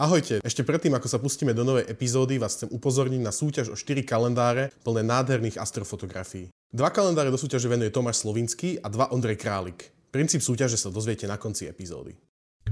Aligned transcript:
Ahojte, 0.00 0.40
ešte 0.40 0.64
predtým, 0.64 0.96
ako 0.96 1.12
sa 1.12 1.20
pustíme 1.20 1.52
do 1.52 1.60
novej 1.60 1.84
epizódy, 1.84 2.40
vás 2.40 2.56
chcem 2.56 2.72
upozorniť 2.72 3.20
na 3.20 3.28
súťaž 3.28 3.68
o 3.68 3.76
4 3.76 4.00
kalendáre 4.00 4.72
plné 4.80 5.04
nádherných 5.04 5.60
astrofotografií. 5.60 6.48
Dva 6.72 6.88
kalendáre 6.88 7.28
do 7.28 7.36
súťaže 7.36 7.68
venuje 7.68 7.92
Tomáš 7.92 8.24
Slovinský 8.24 8.80
a 8.80 8.88
dva 8.88 9.12
Ondrej 9.12 9.36
Králik. 9.36 9.92
Princíp 10.08 10.40
súťaže 10.40 10.80
sa 10.80 10.88
dozviete 10.88 11.28
na 11.28 11.36
konci 11.36 11.68
epizódy. 11.68 12.16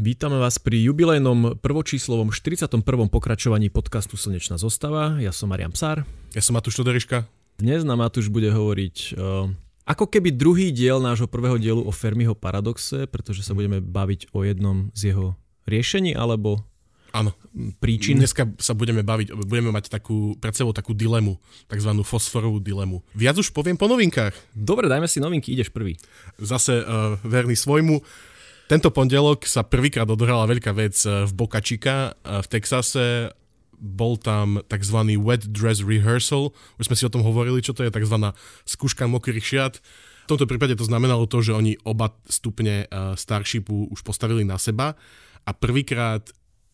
Vítame 0.00 0.40
vás 0.40 0.56
pri 0.56 0.80
jubilejnom 0.88 1.60
prvočíslovom 1.60 2.32
41. 2.32 2.80
pokračovaní 3.12 3.68
podcastu 3.68 4.16
Slnečná 4.16 4.56
zostava. 4.56 5.20
Ja 5.20 5.28
som 5.28 5.52
Marian 5.52 5.76
Psár. 5.76 6.08
Ja 6.32 6.40
som 6.40 6.56
Matúš 6.56 6.80
Todoriška. 6.80 7.28
Dnes 7.60 7.84
nám 7.84 8.00
Matúš 8.00 8.32
bude 8.32 8.48
hovoriť 8.48 8.96
uh, 9.20 9.52
ako 9.84 10.08
keby 10.08 10.32
druhý 10.32 10.72
diel 10.72 10.96
nášho 11.04 11.28
prvého 11.28 11.60
dielu 11.60 11.84
o 11.84 11.92
Fermiho 11.92 12.32
paradoxe, 12.32 13.04
pretože 13.04 13.44
sa 13.44 13.52
budeme 13.52 13.84
baviť 13.84 14.32
o 14.32 14.48
jednom 14.48 14.88
z 14.96 15.12
jeho 15.12 15.36
riešení, 15.68 16.16
alebo 16.16 16.64
Áno. 17.12 17.32
príčin. 17.80 18.20
Dneska 18.20 18.52
sa 18.60 18.76
budeme 18.76 19.00
baviť, 19.00 19.32
budeme 19.48 19.72
mať 19.72 19.88
takú, 19.88 20.36
pred 20.36 20.52
sebou 20.52 20.76
takú 20.76 20.92
dilemu, 20.92 21.40
takzvanú 21.66 22.04
fosforovú 22.04 22.60
dilemu. 22.60 23.00
Viac 23.16 23.40
už 23.40 23.50
poviem 23.56 23.80
po 23.80 23.88
novinkách. 23.88 24.36
Dobre, 24.52 24.86
dajme 24.86 25.08
si 25.08 25.18
novinky, 25.18 25.56
ideš 25.56 25.72
prvý. 25.72 25.96
Zase 26.36 26.84
uh, 26.84 27.16
verný 27.24 27.56
svojmu. 27.56 28.04
Tento 28.68 28.92
pondelok 28.92 29.48
sa 29.48 29.64
prvýkrát 29.64 30.04
odohrala 30.04 30.44
veľká 30.44 30.76
vec 30.76 31.00
eh, 31.08 31.24
v 31.24 31.32
Boca 31.32 31.56
Chica 31.64 32.12
uh, 32.12 32.44
v 32.44 32.46
Texase. 32.52 33.32
Bol 33.78 34.20
tam 34.20 34.60
tzv. 34.68 34.98
wet 35.16 35.48
dress 35.48 35.80
rehearsal. 35.80 36.52
Už 36.76 36.92
sme 36.92 36.98
si 36.98 37.06
o 37.08 37.12
tom 37.14 37.24
hovorili, 37.24 37.64
čo 37.64 37.72
to 37.72 37.86
je 37.86 37.94
tzv. 37.94 38.34
skúška 38.68 39.08
mokrých 39.08 39.40
šiat. 39.40 39.74
V 40.28 40.36
tomto 40.36 40.44
prípade 40.44 40.76
to 40.76 40.84
znamenalo 40.84 41.24
to, 41.24 41.40
že 41.40 41.56
oni 41.56 41.80
oba 41.88 42.12
stupne 42.28 42.84
Starshipu 43.16 43.88
už 43.88 44.04
postavili 44.04 44.44
na 44.44 44.60
seba 44.60 44.92
a 45.48 45.56
prvýkrát 45.56 46.28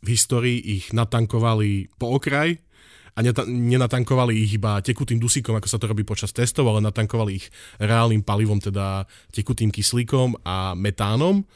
v 0.05 0.09
histórii 0.13 0.61
ich 0.61 0.93
natankovali 0.93 1.89
po 1.97 2.21
okraj 2.21 2.61
a 3.15 3.19
nenatankovali 3.47 4.35
ich 4.37 4.59
iba 4.59 4.83
tekutým 4.83 5.23
dusíkom, 5.23 5.55
ako 5.57 5.69
sa 5.71 5.79
to 5.79 5.89
robí 5.89 6.03
počas 6.03 6.35
testov, 6.35 6.67
ale 6.69 6.83
natankovali 6.83 7.39
ich 7.39 7.47
reálnym 7.79 8.27
palivom, 8.27 8.59
teda 8.59 9.07
tekutým 9.31 9.71
kyslíkom 9.71 10.45
a 10.45 10.75
metánom. 10.75 11.47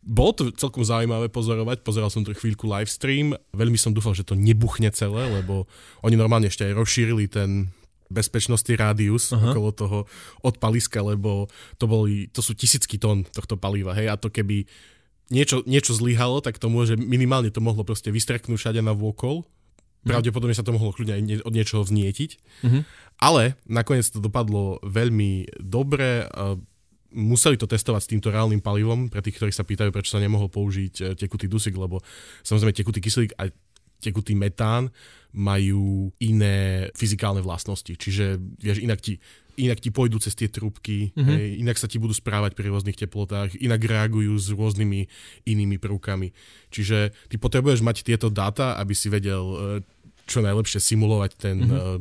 Bolo 0.00 0.32
to 0.32 0.42
celkom 0.56 0.84
zaujímavé 0.84 1.28
pozorovať, 1.28 1.84
pozeral 1.84 2.08
som 2.08 2.24
to 2.24 2.32
chvíľku 2.32 2.64
livestream, 2.64 3.36
veľmi 3.52 3.76
som 3.76 3.92
dúfal, 3.92 4.16
že 4.16 4.24
to 4.24 4.36
nebuchne 4.36 4.88
celé, 4.92 5.28
lebo 5.28 5.68
oni 6.04 6.16
normálne 6.16 6.48
ešte 6.48 6.64
aj 6.64 6.76
rozšírili 6.76 7.28
ten 7.28 7.68
bezpečnostný 8.10 8.74
rádius 8.80 9.30
Aha. 9.30 9.54
okolo 9.54 9.70
toho 9.70 9.98
odpaliska, 10.44 10.98
lebo 11.00 11.46
to, 11.78 11.84
boli, 11.86 12.26
to 12.32 12.42
sú 12.42 12.56
tisícky 12.58 12.98
tón 12.98 13.22
tohto 13.28 13.60
paliva, 13.60 13.94
hej, 13.96 14.10
a 14.10 14.18
to 14.18 14.28
keby 14.28 14.66
niečo, 15.30 15.62
niečo 15.64 15.94
zlyhalo, 15.94 16.42
tak 16.42 16.58
to 16.58 16.66
môže, 16.66 16.98
minimálne 16.98 17.48
to 17.54 17.62
mohlo 17.62 17.86
proste 17.86 18.10
vystreknúť 18.10 18.58
všade 18.58 18.80
na 18.82 18.92
vôkol. 18.92 19.46
Mhm. 20.00 20.08
Pravdepodobne 20.10 20.56
sa 20.56 20.66
to 20.66 20.74
mohlo 20.74 20.92
kľudne 20.92 21.16
aj 21.16 21.22
od 21.44 21.52
niečoho 21.54 21.82
vznietiť. 21.84 22.30
Mm-hmm. 22.64 22.82
Ale 23.20 23.52
nakoniec 23.68 24.08
to 24.08 24.16
dopadlo 24.16 24.80
veľmi 24.80 25.60
dobre. 25.60 26.24
Museli 27.12 27.60
to 27.60 27.68
testovať 27.68 28.00
s 28.00 28.10
týmto 28.16 28.32
reálnym 28.32 28.64
palivom, 28.64 29.12
pre 29.12 29.20
tých, 29.20 29.36
ktorí 29.36 29.52
sa 29.52 29.66
pýtajú, 29.66 29.92
prečo 29.92 30.16
sa 30.16 30.22
nemohol 30.22 30.48
použiť 30.48 30.94
e, 30.94 31.02
tekutý 31.18 31.50
dusík, 31.50 31.74
lebo 31.74 32.00
samozrejme 32.46 32.72
tekutý 32.72 33.02
kyslík 33.02 33.34
a 33.36 33.50
tekutý 34.00 34.32
metán 34.32 34.88
majú 35.36 36.14
iné 36.22 36.88
fyzikálne 36.96 37.44
vlastnosti. 37.44 37.92
Čiže 37.92 38.40
vieš, 38.62 38.80
inak 38.80 39.02
ti 39.04 39.20
inak 39.66 39.78
ti 39.84 39.92
pôjdu 39.92 40.16
cez 40.16 40.32
tie 40.32 40.48
trubky, 40.48 41.12
mm-hmm. 41.12 41.26
hej, 41.28 41.46
inak 41.60 41.76
sa 41.76 41.86
ti 41.86 42.00
budú 42.00 42.16
správať 42.16 42.56
pri 42.56 42.72
rôznych 42.72 42.96
teplotách, 42.96 43.56
inak 43.60 43.84
reagujú 43.84 44.32
s 44.40 44.48
rôznymi 44.50 45.06
inými 45.44 45.76
prvkami. 45.76 46.32
Čiže 46.72 47.12
ty 47.28 47.36
potrebuješ 47.36 47.84
mať 47.84 48.02
tieto 48.02 48.32
dáta, 48.32 48.80
aby 48.80 48.96
si 48.96 49.12
vedel 49.12 49.44
e, 49.44 49.56
čo 50.24 50.40
najlepšie 50.40 50.80
simulovať 50.80 51.30
ten 51.36 51.56
mm-hmm. 51.60 51.98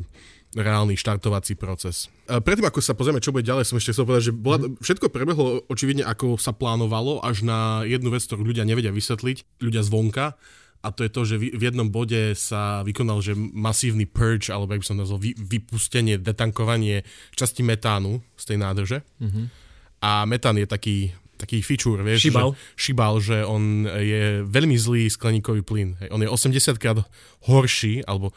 reálny 0.56 0.96
štartovací 0.96 1.60
proces. 1.60 2.08
Predtým, 2.30 2.70
ako 2.70 2.80
sa 2.80 2.94
pozrieme, 2.94 3.20
čo 3.20 3.34
bude 3.34 3.46
ďalej, 3.46 3.68
som 3.68 3.78
ešte 3.82 3.92
chcel 3.92 4.06
povedať, 4.06 4.24
že 4.30 4.34
bola, 4.34 4.58
mm-hmm. 4.62 4.80
všetko 4.80 5.08
prebehlo 5.10 5.66
očividne, 5.68 6.06
ako 6.06 6.40
sa 6.40 6.54
plánovalo, 6.54 7.20
až 7.26 7.44
na 7.44 7.84
jednu 7.84 8.14
vec, 8.14 8.24
ktorú 8.24 8.46
ľudia 8.46 8.64
nevedia 8.64 8.94
vysvetliť, 8.94 9.62
ľudia 9.62 9.82
zvonka, 9.84 10.38
a 10.80 10.96
to 10.96 11.04
je 11.04 11.12
to, 11.12 11.22
že 11.28 11.36
v 11.36 11.60
jednom 11.60 11.92
bode 11.92 12.40
sa 12.40 12.88
vykonal 12.88 13.20
že 13.20 13.36
masívny 13.36 14.08
purge, 14.08 14.48
alebo 14.48 14.72
jak 14.72 14.82
by 14.84 14.88
som 14.88 15.00
nazval, 15.00 15.20
vy, 15.20 15.36
vypustenie, 15.36 16.16
detankovanie 16.16 17.04
časti 17.36 17.68
metánu 17.68 18.24
z 18.40 18.44
tej 18.48 18.58
nádrže. 18.64 18.98
Mm-hmm. 19.20 19.46
A 20.00 20.24
metán 20.24 20.56
je 20.56 20.64
taký, 20.64 21.12
taký 21.36 21.60
feature, 21.60 22.00
vieš, 22.00 22.32
šibal. 22.32 22.56
Že, 22.56 22.80
šibal, 22.80 23.14
že 23.20 23.38
on 23.44 23.92
je 23.92 24.48
veľmi 24.48 24.80
zlý 24.80 25.12
skleníkový 25.12 25.68
plyn. 25.68 26.00
Hej. 26.00 26.16
On 26.16 26.22
je 26.24 26.32
80 26.32 26.80
krát 26.80 27.04
horší, 27.44 28.08
alebo 28.08 28.32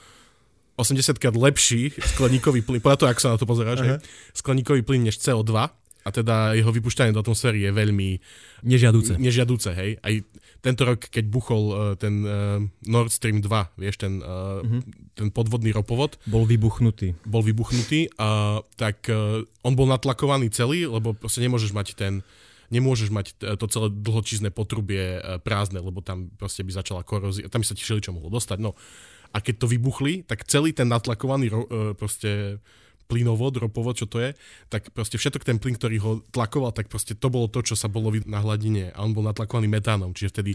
80 0.75 1.15
krát 1.23 1.39
lepší 1.39 1.95
skleníkový 1.95 2.67
plyn, 2.67 2.83
podľa 2.83 2.99
toho, 2.99 3.09
ak 3.15 3.23
sa 3.23 3.31
na 3.31 3.39
to 3.39 3.47
pozeráš, 3.47 3.87
uh-huh. 3.87 4.03
skleníkový 4.35 4.83
plyn 4.83 5.07
než 5.07 5.23
CO2 5.23 5.71
a 6.03 6.09
teda 6.11 6.59
jeho 6.59 6.75
vypušťanie 6.75 7.15
do 7.15 7.23
atmosféry 7.23 7.63
je 7.63 7.71
veľmi 7.71 8.19
nežiaduce. 8.67 9.15
nežiaduce 9.23 9.71
hej. 9.79 10.03
Aj 10.03 10.15
tento 10.62 10.87
rok, 10.87 11.11
keď 11.11 11.25
buchol 11.27 11.62
uh, 11.69 11.75
ten 11.99 12.23
uh, 12.23 12.62
Nord 12.87 13.11
Stream 13.11 13.43
2, 13.43 13.83
vieš, 13.83 13.99
ten, 13.99 14.23
uh, 14.23 14.62
uh-huh. 14.62 14.83
ten 15.19 15.28
podvodný 15.34 15.75
ropovod. 15.75 16.23
Bol 16.31 16.47
vybuchnutý. 16.47 17.19
Bol 17.27 17.43
vybuchnutý, 17.43 18.15
uh, 18.15 18.62
tak 18.78 19.11
uh, 19.11 19.43
on 19.67 19.75
bol 19.75 19.91
natlakovaný 19.91 20.55
celý, 20.55 20.87
lebo 20.87 21.19
proste 21.19 21.43
nemôžeš 21.43 21.75
mať 21.75 21.99
ten 21.99 22.23
nemôžeš 22.73 23.12
mať 23.12 23.37
to 23.61 23.67
celé 23.69 23.93
dlhočízne 23.93 24.49
potrubie 24.49 25.21
prázdne, 25.45 25.84
lebo 25.84 26.00
tam 26.00 26.33
proste 26.41 26.65
by 26.65 26.73
začala 26.73 27.05
korózia, 27.05 27.44
tam 27.53 27.61
by 27.61 27.69
sa 27.69 27.77
ti 27.77 27.84
čo 27.84 28.17
mohlo 28.17 28.33
dostať. 28.33 28.65
No. 28.65 28.73
A 29.37 29.44
keď 29.44 29.61
to 29.61 29.67
vybuchli, 29.69 30.25
tak 30.25 30.49
celý 30.49 30.73
ten 30.73 30.89
natlakovaný 30.89 31.53
proste 32.00 32.65
plynovod, 33.07 33.59
ropovod, 33.59 33.99
čo 33.99 34.07
to 34.09 34.23
je, 34.23 34.31
tak 34.73 34.91
proste 34.95 35.21
všetok 35.21 35.43
ten 35.45 35.59
plyn, 35.59 35.77
ktorý 35.77 35.97
ho 36.03 36.13
tlakoval, 36.31 36.73
tak 36.73 36.89
proste 36.89 37.19
to 37.19 37.29
bolo 37.29 37.51
to, 37.51 37.61
čo 37.63 37.75
sa 37.77 37.91
bolo 37.91 38.15
na 38.25 38.41
hladine 38.41 38.95
a 38.95 39.05
on 39.05 39.13
bol 39.13 39.27
natlakovaný 39.27 39.69
metánom, 39.69 40.15
čiže 40.17 40.33
vtedy 40.39 40.53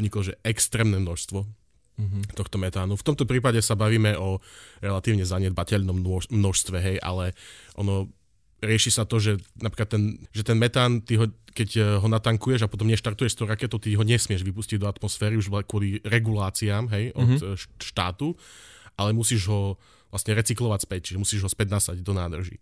vzniklo, 0.00 0.20
že 0.24 0.38
extrémne 0.46 0.98
množstvo 1.02 1.40
mm-hmm. 1.98 2.22
tohto 2.38 2.56
metánu. 2.56 2.94
V 2.94 3.06
tomto 3.06 3.26
prípade 3.26 3.58
sa 3.60 3.74
bavíme 3.74 4.14
o 4.16 4.38
relatívne 4.78 5.26
zanedbateľnom 5.26 5.98
množstve, 6.30 6.76
hej, 6.78 6.96
ale 7.02 7.34
ono 7.74 8.08
rieši 8.58 8.90
sa 8.90 9.06
to, 9.06 9.22
že 9.22 9.38
napríklad 9.58 9.88
ten, 9.90 10.02
že 10.34 10.42
ten 10.42 10.58
metán, 10.58 11.02
ty 11.02 11.14
ho, 11.18 11.30
keď 11.54 11.68
eh, 11.78 11.82
ho 11.98 12.06
natankuješ 12.06 12.66
a 12.66 12.70
potom 12.70 12.90
neštartuješ 12.90 13.32
s 13.34 13.38
tou 13.38 13.46
raketou, 13.46 13.78
ty 13.78 13.94
ho 13.94 14.02
nesmieš 14.02 14.42
vypustiť 14.42 14.82
do 14.82 14.90
atmosféry 14.90 15.38
už 15.38 15.50
kvôli 15.66 16.02
reguláciám 16.02 16.90
hej, 16.90 17.14
od 17.14 17.38
mm-hmm. 17.38 17.78
štátu, 17.82 18.34
ale 18.98 19.14
musíš 19.14 19.46
ho 19.50 19.78
vlastne 20.08 20.32
recyklovať 20.36 20.80
späť, 20.84 21.00
čiže 21.12 21.20
musíš 21.20 21.40
ho 21.44 21.50
späť 21.50 21.68
nasať 21.72 21.96
do 22.00 22.12
nádrží. 22.16 22.58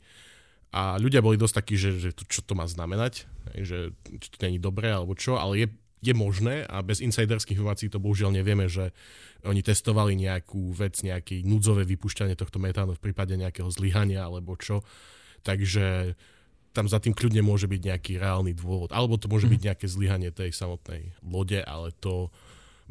A 0.74 0.98
ľudia 0.98 1.22
boli 1.22 1.38
dosť 1.38 1.54
takí, 1.62 1.74
že, 1.78 1.96
že 1.96 2.10
čo 2.12 2.42
to 2.42 2.58
má 2.58 2.66
znamenať, 2.66 3.24
že, 3.54 3.94
to 4.18 4.36
není 4.42 4.58
dobré 4.58 4.90
alebo 4.90 5.14
čo, 5.14 5.38
ale 5.38 5.62
je, 5.62 5.68
je 6.02 6.12
možné 6.12 6.66
a 6.66 6.82
bez 6.82 6.98
insiderských 7.00 7.56
informácií 7.56 7.88
to 7.88 8.02
bohužiaľ 8.02 8.34
nevieme, 8.34 8.66
že 8.66 8.90
oni 9.46 9.62
testovali 9.62 10.18
nejakú 10.18 10.74
vec, 10.74 11.00
nejaké 11.06 11.46
núdzové 11.46 11.86
vypúšťanie 11.86 12.34
tohto 12.34 12.58
metánu 12.58 12.98
v 12.98 13.04
prípade 13.08 13.38
nejakého 13.38 13.70
zlyhania 13.70 14.26
alebo 14.26 14.58
čo. 14.58 14.82
Takže 15.46 16.18
tam 16.76 16.90
za 16.90 17.00
tým 17.00 17.16
kľudne 17.16 17.40
môže 17.40 17.64
byť 17.70 17.80
nejaký 17.80 18.12
reálny 18.20 18.52
dôvod. 18.52 18.92
Alebo 18.92 19.16
to 19.16 19.32
môže 19.32 19.48
byť 19.48 19.60
mhm. 19.62 19.66
nejaké 19.72 19.86
zlyhanie 19.88 20.28
tej 20.28 20.52
samotnej 20.52 21.16
lode, 21.24 21.56
ale 21.64 21.94
to 21.96 22.28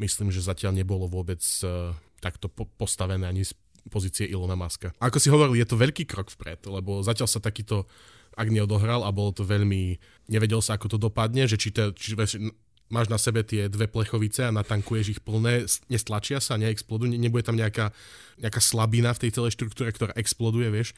myslím, 0.01 0.33
že 0.33 0.41
zatiaľ 0.41 0.73
nebolo 0.73 1.05
vôbec 1.05 1.43
uh, 1.61 1.93
takto 2.17 2.49
po- 2.49 2.66
postavené 2.81 3.29
ani 3.29 3.45
z 3.45 3.53
pozície 3.88 4.25
Ilona 4.25 4.57
Maska. 4.57 4.94
Ako 4.97 5.22
si 5.22 5.29
hovoril, 5.29 5.62
je 5.62 5.68
to 5.69 5.78
veľký 5.78 6.09
krok 6.09 6.34
vpred, 6.34 6.66
lebo 6.69 7.06
zatiaľ 7.06 7.29
sa 7.29 7.40
takýto 7.41 7.85
ak 8.35 8.51
neodohral 8.51 9.08
a 9.08 9.16
bolo 9.16 9.32
to 9.32 9.47
veľmi, 9.47 9.96
nevedel 10.28 10.59
sa, 10.59 10.76
ako 10.76 10.91
to 10.91 10.97
dopadne, 10.99 11.47
že 11.47 11.55
či, 11.55 11.72
te, 11.72 11.96
či 11.96 12.20
máš 12.91 13.08
na 13.08 13.17
sebe 13.17 13.41
tie 13.41 13.72
dve 13.72 13.87
plechovice 13.87 14.46
a 14.46 14.53
natankuješ 14.53 15.17
ich 15.17 15.22
plné, 15.23 15.66
nestlačia 15.87 16.43
sa, 16.43 16.59
neexplodujú, 16.59 17.16
nebude 17.16 17.47
tam 17.47 17.55
nejaká, 17.55 17.96
nejaká 18.37 18.61
slabina 18.61 19.16
v 19.16 19.26
tej 19.26 19.32
celej 19.40 19.55
štruktúre, 19.55 19.90
ktorá 19.96 20.11
exploduje, 20.20 20.67
vieš. 20.70 20.93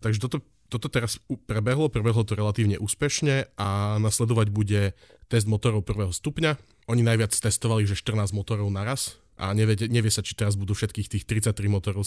Takže 0.00 0.18
toto, 0.18 0.40
toto 0.72 0.88
teraz 0.88 1.20
prebehlo, 1.44 1.92
prebehlo 1.92 2.24
to 2.24 2.34
relatívne 2.34 2.80
úspešne 2.80 3.52
a 3.60 4.00
nasledovať 4.00 4.48
bude 4.48 4.82
test 5.28 5.44
motorov 5.44 5.84
prvého 5.84 6.10
stupňa. 6.10 6.56
Oni 6.88 7.04
najviac 7.04 7.36
testovali, 7.36 7.84
že 7.84 8.00
14 8.00 8.32
motorov 8.32 8.72
naraz, 8.72 9.20
a 9.38 9.54
nevie, 9.54 9.86
nevie 9.86 10.10
sa, 10.10 10.20
či 10.20 10.34
teraz 10.34 10.58
budú 10.58 10.74
všetkých 10.74 11.06
tých 11.06 11.24
33 11.24 11.70
motorov 11.70 12.02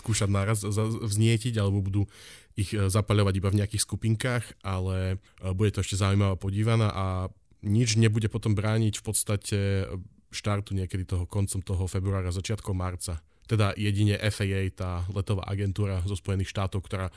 skúšať 0.00 0.28
naraz 0.28 0.60
vznietiť, 0.62 1.56
alebo 1.56 1.80
budú 1.80 2.02
ich 2.54 2.76
e, 2.76 2.92
zapaľovať 2.92 3.34
iba 3.40 3.48
v 3.48 3.58
nejakých 3.64 3.82
skupinkách, 3.88 4.44
ale 4.60 5.16
e, 5.40 5.50
bude 5.56 5.72
to 5.72 5.80
ešte 5.80 5.96
zaujímavá 5.96 6.36
podívaná 6.36 6.92
a 6.92 7.06
nič 7.64 7.96
nebude 7.96 8.28
potom 8.28 8.52
brániť 8.52 9.00
v 9.00 9.04
podstate 9.04 9.58
štartu 10.28 10.76
niekedy 10.76 11.08
toho 11.08 11.24
koncom 11.24 11.64
toho 11.64 11.88
februára, 11.88 12.28
začiatkom 12.34 12.76
marca. 12.76 13.24
Teda 13.44 13.76
jedine 13.76 14.16
FAA, 14.18 14.72
tá 14.72 14.90
letová 15.12 15.44
agentúra 15.48 16.00
zo 16.04 16.16
Spojených 16.16 16.50
štátov, 16.52 16.80
ktorá 16.84 17.08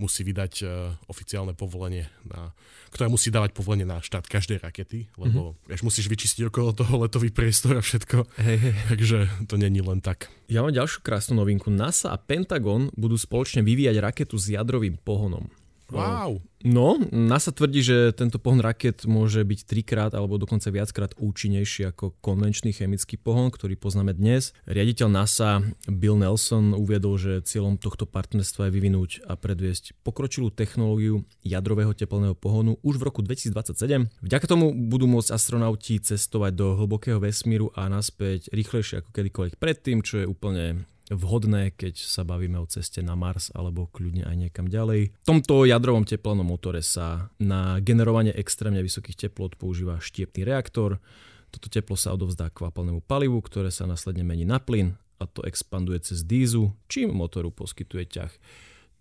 musí 0.00 0.24
vydať 0.24 0.52
uh, 0.64 0.96
oficiálne 1.06 1.52
povolenie, 1.52 2.08
na, 2.24 2.56
ktorá 2.90 3.12
musí 3.12 3.28
dávať 3.28 3.52
povolenie 3.52 3.84
na 3.84 4.00
štát 4.00 4.24
každej 4.24 4.64
rakety, 4.64 5.12
lebo 5.20 5.52
mm-hmm. 5.52 5.68
vieš, 5.68 5.82
musíš 5.84 6.06
vyčistiť 6.08 6.48
okolo 6.48 6.72
toho 6.72 7.04
letový 7.04 7.28
priestor 7.28 7.76
a 7.76 7.84
všetko. 7.84 8.24
Hej, 8.40 8.56
hej. 8.58 8.74
Takže 8.88 9.18
to 9.52 9.60
není 9.60 9.84
len 9.84 10.00
tak. 10.00 10.32
Ja 10.48 10.64
mám 10.64 10.72
ďalšiu 10.72 11.04
krásnu 11.04 11.36
novinku. 11.36 11.68
NASA 11.68 12.10
a 12.10 12.16
Pentagon 12.16 12.88
budú 12.96 13.20
spoločne 13.20 13.60
vyvíjať 13.60 14.00
raketu 14.00 14.40
s 14.40 14.48
jadrovým 14.48 14.96
pohonom. 14.96 15.52
Wow. 15.92 16.40
No, 16.62 16.94
NASA 17.10 17.50
tvrdí, 17.50 17.82
že 17.82 18.14
tento 18.14 18.38
pohon 18.38 18.62
raket 18.62 19.02
môže 19.02 19.42
byť 19.42 19.60
trikrát 19.66 20.12
alebo 20.14 20.38
dokonca 20.38 20.70
viackrát 20.70 21.10
účinnejší 21.18 21.90
ako 21.90 22.14
konvenčný 22.22 22.70
chemický 22.70 23.18
pohon, 23.18 23.50
ktorý 23.50 23.74
poznáme 23.74 24.14
dnes. 24.14 24.54
Riaditeľ 24.70 25.08
NASA 25.10 25.58
Bill 25.90 26.14
Nelson 26.14 26.78
uviedol, 26.78 27.18
že 27.18 27.42
cieľom 27.42 27.82
tohto 27.82 28.06
partnerstva 28.06 28.70
je 28.70 28.74
vyvinúť 28.78 29.10
a 29.26 29.34
predviesť 29.34 29.98
pokročilú 30.06 30.54
technológiu 30.54 31.26
jadrového 31.42 31.98
teplného 31.98 32.38
pohonu 32.38 32.78
už 32.86 33.02
v 33.02 33.06
roku 33.10 33.20
2027. 33.26 34.22
Vďaka 34.22 34.46
tomu 34.46 34.70
budú 34.70 35.10
môcť 35.10 35.34
astronauti 35.34 35.98
cestovať 35.98 36.52
do 36.54 36.78
hlbokého 36.78 37.18
vesmíru 37.18 37.74
a 37.74 37.90
naspäť 37.90 38.46
rýchlejšie 38.54 39.02
ako 39.02 39.10
kedykoľvek 39.10 39.58
predtým, 39.58 40.06
čo 40.06 40.22
je 40.22 40.30
úplne 40.30 40.86
vhodné, 41.10 41.74
keď 41.74 41.98
sa 41.98 42.22
bavíme 42.22 42.60
o 42.62 42.66
ceste 42.70 43.02
na 43.02 43.18
Mars 43.18 43.50
alebo 43.56 43.90
kľudne 43.90 44.22
aj 44.22 44.36
niekam 44.38 44.70
ďalej. 44.70 45.10
V 45.10 45.26
tomto 45.26 45.66
jadrovom 45.66 46.06
teplnom 46.06 46.46
motore 46.46 46.84
sa 46.84 47.32
na 47.42 47.82
generovanie 47.82 48.30
extrémne 48.36 48.84
vysokých 48.84 49.28
teplot 49.28 49.58
používa 49.58 49.98
štiepný 49.98 50.46
reaktor. 50.46 51.02
Toto 51.50 51.68
teplo 51.68 51.98
sa 51.98 52.14
odovzdá 52.14 52.48
kvapalnému 52.48 53.02
palivu, 53.04 53.42
ktoré 53.42 53.74
sa 53.74 53.84
následne 53.84 54.22
mení 54.22 54.46
na 54.46 54.62
plyn 54.62 54.94
a 55.20 55.26
to 55.28 55.46
expanduje 55.46 56.02
cez 56.02 56.26
dízu, 56.26 56.74
čím 56.90 57.14
motoru 57.14 57.54
poskytuje 57.54 58.04
ťah. 58.10 58.32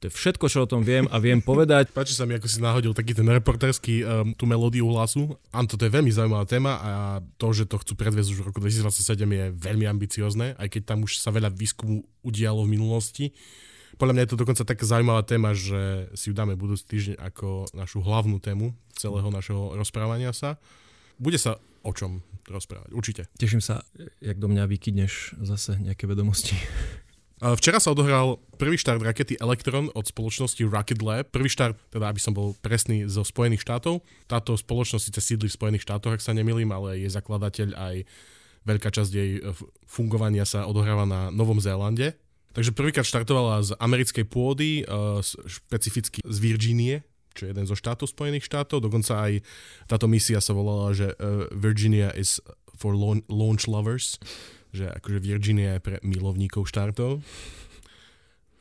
To 0.02 0.10
je 0.10 0.18
všetko, 0.18 0.50
čo 0.50 0.66
o 0.66 0.70
tom 0.70 0.82
viem 0.82 1.06
a 1.14 1.22
viem 1.22 1.38
povedať. 1.38 1.90
Páči 1.96 2.18
sa 2.18 2.26
mi, 2.26 2.34
ako 2.34 2.50
si 2.50 2.58
náhodil 2.58 2.98
taký 2.98 3.14
ten 3.14 3.30
reporterský, 3.30 4.02
um, 4.02 4.34
tú 4.34 4.50
melódiu 4.50 4.90
hlasu. 4.90 5.38
Áno, 5.54 5.70
toto 5.70 5.86
je 5.86 5.94
veľmi 5.94 6.10
zaujímavá 6.10 6.50
téma 6.50 6.82
a 6.82 6.92
to, 7.38 7.54
že 7.54 7.70
to 7.70 7.78
chcú 7.78 7.94
predviesť 7.94 8.34
už 8.34 8.40
v 8.42 8.48
roku 8.50 8.58
2027 8.58 9.14
je 9.30 9.46
veľmi 9.54 9.86
ambiciozne, 9.86 10.58
aj 10.58 10.68
keď 10.74 10.82
tam 10.90 11.06
už 11.06 11.22
sa 11.22 11.30
veľa 11.30 11.54
výskumu 11.54 12.02
udialo 12.26 12.66
v 12.66 12.74
minulosti. 12.74 13.26
Podľa 14.02 14.18
mňa 14.18 14.24
je 14.26 14.32
to 14.34 14.42
dokonca 14.42 14.66
taká 14.66 14.82
zaujímavá 14.90 15.22
téma, 15.22 15.54
že 15.54 16.10
si 16.18 16.30
ju 16.30 16.34
dáme 16.34 16.58
budúci 16.58 16.90
týždeň 16.90 17.16
ako 17.22 17.70
našu 17.78 18.02
hlavnú 18.02 18.42
tému 18.42 18.74
celého 18.98 19.30
našeho 19.30 19.78
rozprávania 19.78 20.34
sa. 20.34 20.58
Bude 21.22 21.38
sa 21.38 21.62
o 21.86 21.94
čom 21.94 22.26
rozprávať, 22.50 22.90
určite. 22.98 23.22
Teším 23.38 23.62
sa, 23.62 23.86
jak 24.18 24.42
do 24.42 24.50
mňa 24.50 24.66
vykydneš 24.66 25.38
zase 25.46 25.78
nejaké 25.78 26.10
vedomosti. 26.10 26.58
Včera 27.42 27.82
sa 27.82 27.98
odohral 27.98 28.38
prvý 28.62 28.78
štart 28.78 29.02
rakety 29.02 29.34
Electron 29.42 29.90
od 29.98 30.06
spoločnosti 30.06 30.62
Rocket 30.62 31.02
Lab. 31.02 31.34
Prvý 31.34 31.50
štart, 31.50 31.74
teda 31.90 32.14
aby 32.14 32.22
som 32.22 32.38
bol 32.38 32.54
presný, 32.62 33.10
zo 33.10 33.26
Spojených 33.26 33.66
štátov. 33.66 34.06
Táto 34.30 34.54
spoločnosť 34.54 35.10
síce 35.10 35.22
sídli 35.26 35.50
v 35.50 35.58
Spojených 35.58 35.82
štátoch, 35.82 36.14
ak 36.14 36.22
sa 36.22 36.38
nemýlim, 36.38 36.70
ale 36.70 37.02
je 37.02 37.10
zakladateľ 37.10 37.74
aj 37.74 37.96
veľká 38.70 38.94
časť 38.94 39.12
jej 39.18 39.42
e, 39.42 39.58
fungovania 39.90 40.46
sa 40.46 40.70
odohráva 40.70 41.10
na 41.10 41.34
Novom 41.34 41.58
Zélande. 41.58 42.14
Takže 42.54 42.78
prvýkrát 42.78 43.10
štartovala 43.10 43.66
z 43.66 43.74
americkej 43.82 44.26
pôdy, 44.30 44.86
e, 44.86 44.94
špecificky 45.26 46.22
z 46.22 46.38
Virginie, 46.38 47.02
čo 47.34 47.50
je 47.50 47.58
jeden 47.58 47.66
zo 47.66 47.74
štátov 47.74 48.06
Spojených 48.06 48.46
štátov. 48.46 48.86
Dokonca 48.86 49.18
aj 49.18 49.42
táto 49.90 50.06
misia 50.06 50.38
sa 50.46 50.54
volala, 50.54 50.94
že 50.94 51.18
e, 51.18 51.50
Virginia 51.58 52.14
is 52.14 52.38
for 52.78 52.94
launch 53.26 53.66
lovers 53.66 54.22
že 54.72 54.88
akože 54.88 55.20
Virginia 55.20 55.78
je 55.78 55.84
pre 55.84 55.96
milovníkov 56.04 56.68
štartov. 56.68 57.24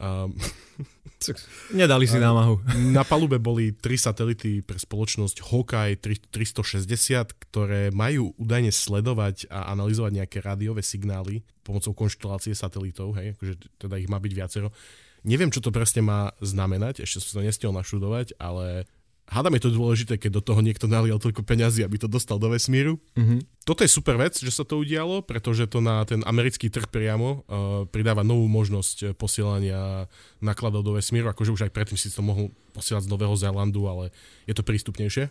Um, 0.01 0.35
Nedali 1.77 2.09
si 2.09 2.17
námahu. 2.17 2.65
Na 2.97 3.05
palube 3.05 3.37
boli 3.37 3.77
tri 3.77 4.01
satelity 4.01 4.65
pre 4.65 4.81
spoločnosť 4.81 5.45
Hawkeye 5.53 6.01
360, 6.01 7.37
ktoré 7.51 7.93
majú 7.93 8.33
údajne 8.41 8.73
sledovať 8.73 9.53
a 9.53 9.69
analyzovať 9.77 10.12
nejaké 10.25 10.39
rádiové 10.41 10.81
signály 10.81 11.45
pomocou 11.61 11.93
konštelácie 11.93 12.56
satelitov, 12.56 13.15
hej, 13.21 13.37
akože 13.37 13.55
teda 13.77 14.01
ich 14.01 14.09
má 14.09 14.17
byť 14.17 14.33
viacero. 14.33 14.73
Neviem, 15.21 15.53
čo 15.53 15.61
to 15.61 15.69
presne 15.69 16.01
má 16.01 16.33
znamenať, 16.41 17.05
ešte 17.05 17.21
som 17.21 17.41
sa 17.41 17.45
nestiel 17.45 17.77
našudovať, 17.77 18.41
ale 18.41 18.89
hádam 19.31 19.55
je 19.56 19.62
to 19.62 19.71
dôležité, 19.71 20.19
keď 20.19 20.43
do 20.43 20.43
toho 20.43 20.61
niekto 20.61 20.91
nalial 20.91 21.23
toľko 21.23 21.47
peňazí, 21.47 21.87
aby 21.87 22.03
to 22.03 22.11
dostal 22.11 22.37
do 22.43 22.50
vesmíru. 22.50 22.99
Mm-hmm. 23.15 23.62
Toto 23.62 23.87
je 23.87 23.91
super 23.91 24.19
vec, 24.19 24.35
že 24.35 24.50
sa 24.50 24.67
to 24.67 24.82
udialo, 24.82 25.23
pretože 25.23 25.71
to 25.71 25.79
na 25.79 26.03
ten 26.03 26.27
americký 26.27 26.67
trh 26.67 26.91
priamo 26.91 27.47
uh, 27.47 27.87
pridáva 27.87 28.27
novú 28.27 28.50
možnosť 28.50 28.97
eh, 29.00 29.09
posielania 29.15 30.11
nakladov 30.43 30.82
do 30.82 30.99
vesmíru, 30.99 31.31
akože 31.31 31.55
už 31.55 31.62
aj 31.71 31.73
predtým 31.73 31.97
si 31.97 32.11
to 32.11 32.21
mohol 32.27 32.50
posielať 32.75 33.06
z 33.06 33.12
Nového 33.15 33.35
Zélandu, 33.38 33.87
ale 33.87 34.11
je 34.50 34.55
to 34.59 34.67
prístupnejšie. 34.67 35.31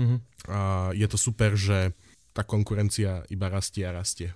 Mm-hmm. 0.00 0.18
A 0.48 0.90
je 0.96 1.06
to 1.08 1.20
super, 1.20 1.52
že 1.52 1.92
tá 2.32 2.40
konkurencia 2.44 3.24
iba 3.28 3.48
rastie 3.52 3.84
a 3.84 3.96
rastie. 3.96 4.32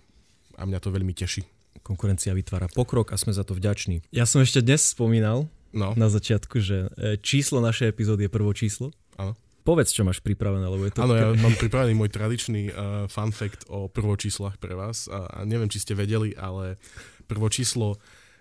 A 0.61 0.69
mňa 0.69 0.81
to 0.81 0.93
veľmi 0.93 1.13
teší. 1.17 1.45
Konkurencia 1.81 2.37
vytvára 2.37 2.69
pokrok 2.69 3.13
a 3.13 3.21
sme 3.21 3.33
za 3.33 3.45
to 3.45 3.57
vďační. 3.57 4.05
Ja 4.13 4.29
som 4.29 4.45
ešte 4.45 4.61
dnes 4.61 4.85
spomínal, 4.85 5.49
no. 5.73 5.95
na 5.95 6.09
začiatku, 6.11 6.57
že 6.63 6.91
e, 6.99 7.17
číslo 7.21 7.63
našej 7.63 7.91
epizódy 7.91 8.27
je 8.27 8.31
prvo 8.31 8.53
číslo. 8.55 8.91
Áno. 9.17 9.35
Povedz, 9.61 9.93
čo 9.93 10.09
máš 10.09 10.25
pripravené, 10.25 10.65
lebo 10.65 10.89
je 10.89 10.93
to... 10.97 11.05
Áno, 11.05 11.15
ja 11.15 11.31
mám 11.45 11.55
pripravený 11.55 11.93
môj 11.93 12.11
tradičný 12.11 12.73
uh, 12.73 12.75
fun 13.13 13.31
fact 13.31 13.69
o 13.69 13.87
prvočíslach 13.93 14.57
pre 14.57 14.73
vás. 14.73 15.07
A, 15.13 15.29
a 15.29 15.39
neviem, 15.45 15.69
či 15.69 15.85
ste 15.85 15.93
vedeli, 15.93 16.33
ale 16.33 16.81
prvočíslo 17.29 18.01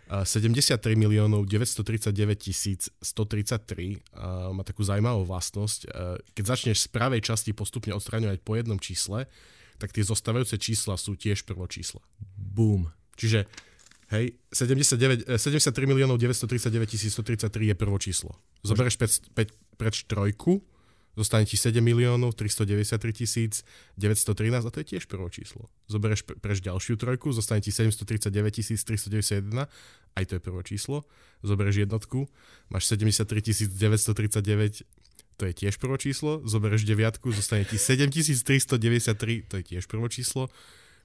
uh, 0.09 0.23
73 0.23 0.79
miliónov 0.95 1.45
939 1.45 2.15
tisíc 2.39 2.87
133 3.03 3.99
uh, 4.15 4.55
má 4.55 4.63
takú 4.63 4.81
zaujímavú 4.81 5.27
vlastnosť. 5.27 5.79
Uh, 5.85 6.15
keď 6.33 6.43
začneš 6.55 6.87
z 6.87 6.89
pravej 6.89 7.21
časti 7.21 7.51
postupne 7.51 7.91
odstraňovať 7.93 8.39
po 8.39 8.55
jednom 8.55 8.79
čísle, 8.79 9.27
tak 9.75 9.91
tie 9.91 10.03
zostávajúce 10.03 10.55
čísla 10.55 10.95
sú 10.95 11.19
tiež 11.19 11.43
prvočísla. 11.43 11.99
Boom. 12.35 12.91
Čiže 13.19 13.47
Hej, 14.09 14.41
79, 14.49 15.37
73 15.37 15.69
eh, 15.69 15.85
miliónov 15.85 16.17
939 16.17 17.13
133 17.13 17.69
je 17.69 17.75
prvo 17.77 17.97
číslo. 18.01 18.33
Zoberieš 18.65 18.97
5, 18.97 19.37
5 19.37 19.77
preč 19.77 20.09
trojku, 20.09 20.65
zostane 21.13 21.45
ti 21.45 21.53
7 21.53 21.77
miliónov 21.77 22.33
393 22.33 23.13
tisíc 23.13 23.61
913 24.01 24.65
a 24.65 24.69
to 24.73 24.81
je 24.81 24.97
tiež 24.97 25.05
prvo 25.05 25.29
číslo. 25.29 25.69
Zoberieš 25.85 26.25
preč 26.25 26.57
ďalšiu 26.57 26.97
trojku, 26.97 27.29
zostane 27.29 27.61
ti 27.61 27.69
739 27.69 28.33
tisíc 28.49 28.81
391, 28.81 29.69
aj 30.17 30.23
to 30.25 30.33
je 30.37 30.41
prvo 30.41 30.61
číslo. 30.65 31.05
Zoberieš 31.45 31.85
jednotku, 31.85 32.25
máš 32.73 32.89
73 32.89 33.69
939 33.69 34.89
to 35.39 35.47
je 35.47 35.53
tiež 35.55 35.79
prvo 35.79 35.95
číslo. 35.95 36.43
Zoberieš 36.43 36.83
deviatku, 36.83 37.31
zostane 37.31 37.63
ti 37.63 37.79
7393, 37.79 39.47
to 39.47 39.55
je 39.61 39.63
tiež 39.63 39.87
prvo 39.87 40.09
číslo 40.11 40.51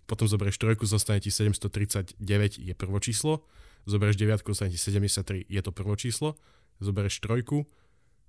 potom 0.05 0.29
zoberieš 0.29 0.61
trojku, 0.61 0.85
zostane 0.85 1.21
ti 1.21 1.33
739, 1.33 2.21
je 2.61 2.75
prvo 2.77 2.99
číslo, 3.01 3.45
zoberieš 3.89 4.17
deviatku, 4.21 4.53
zostane 4.53 4.73
ti 4.73 4.81
73, 4.81 5.49
je 5.49 5.61
to 5.65 5.71
prvo 5.73 5.97
číslo, 5.97 6.37
zoberieš 6.81 7.21
trojku, 7.25 7.65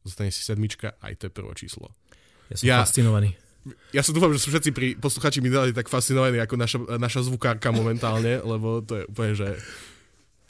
zostane 0.06 0.30
si 0.30 0.46
sedmička, 0.46 0.96
aj 1.02 1.14
to 1.20 1.24
je 1.28 1.32
prvo 1.34 1.52
číslo. 1.58 1.92
Ja 2.54 2.56
som 2.56 2.66
ja, 2.66 2.78
fascinovaný. 2.86 3.34
Ja 3.90 4.06
sa 4.06 4.14
dúfam, 4.14 4.30
že 4.30 4.38
sú 4.38 4.54
všetci 4.54 4.70
pri 4.70 4.88
posluchači 5.02 5.42
mi 5.42 5.50
dali 5.50 5.74
tak 5.74 5.90
fascinovaní 5.90 6.38
ako 6.38 6.56
naša, 6.56 6.80
naša 7.02 7.26
zvukárka 7.26 7.74
momentálne, 7.74 8.40
lebo 8.52 8.86
to 8.86 9.02
je 9.02 9.04
úplne, 9.10 9.34
že 9.34 9.50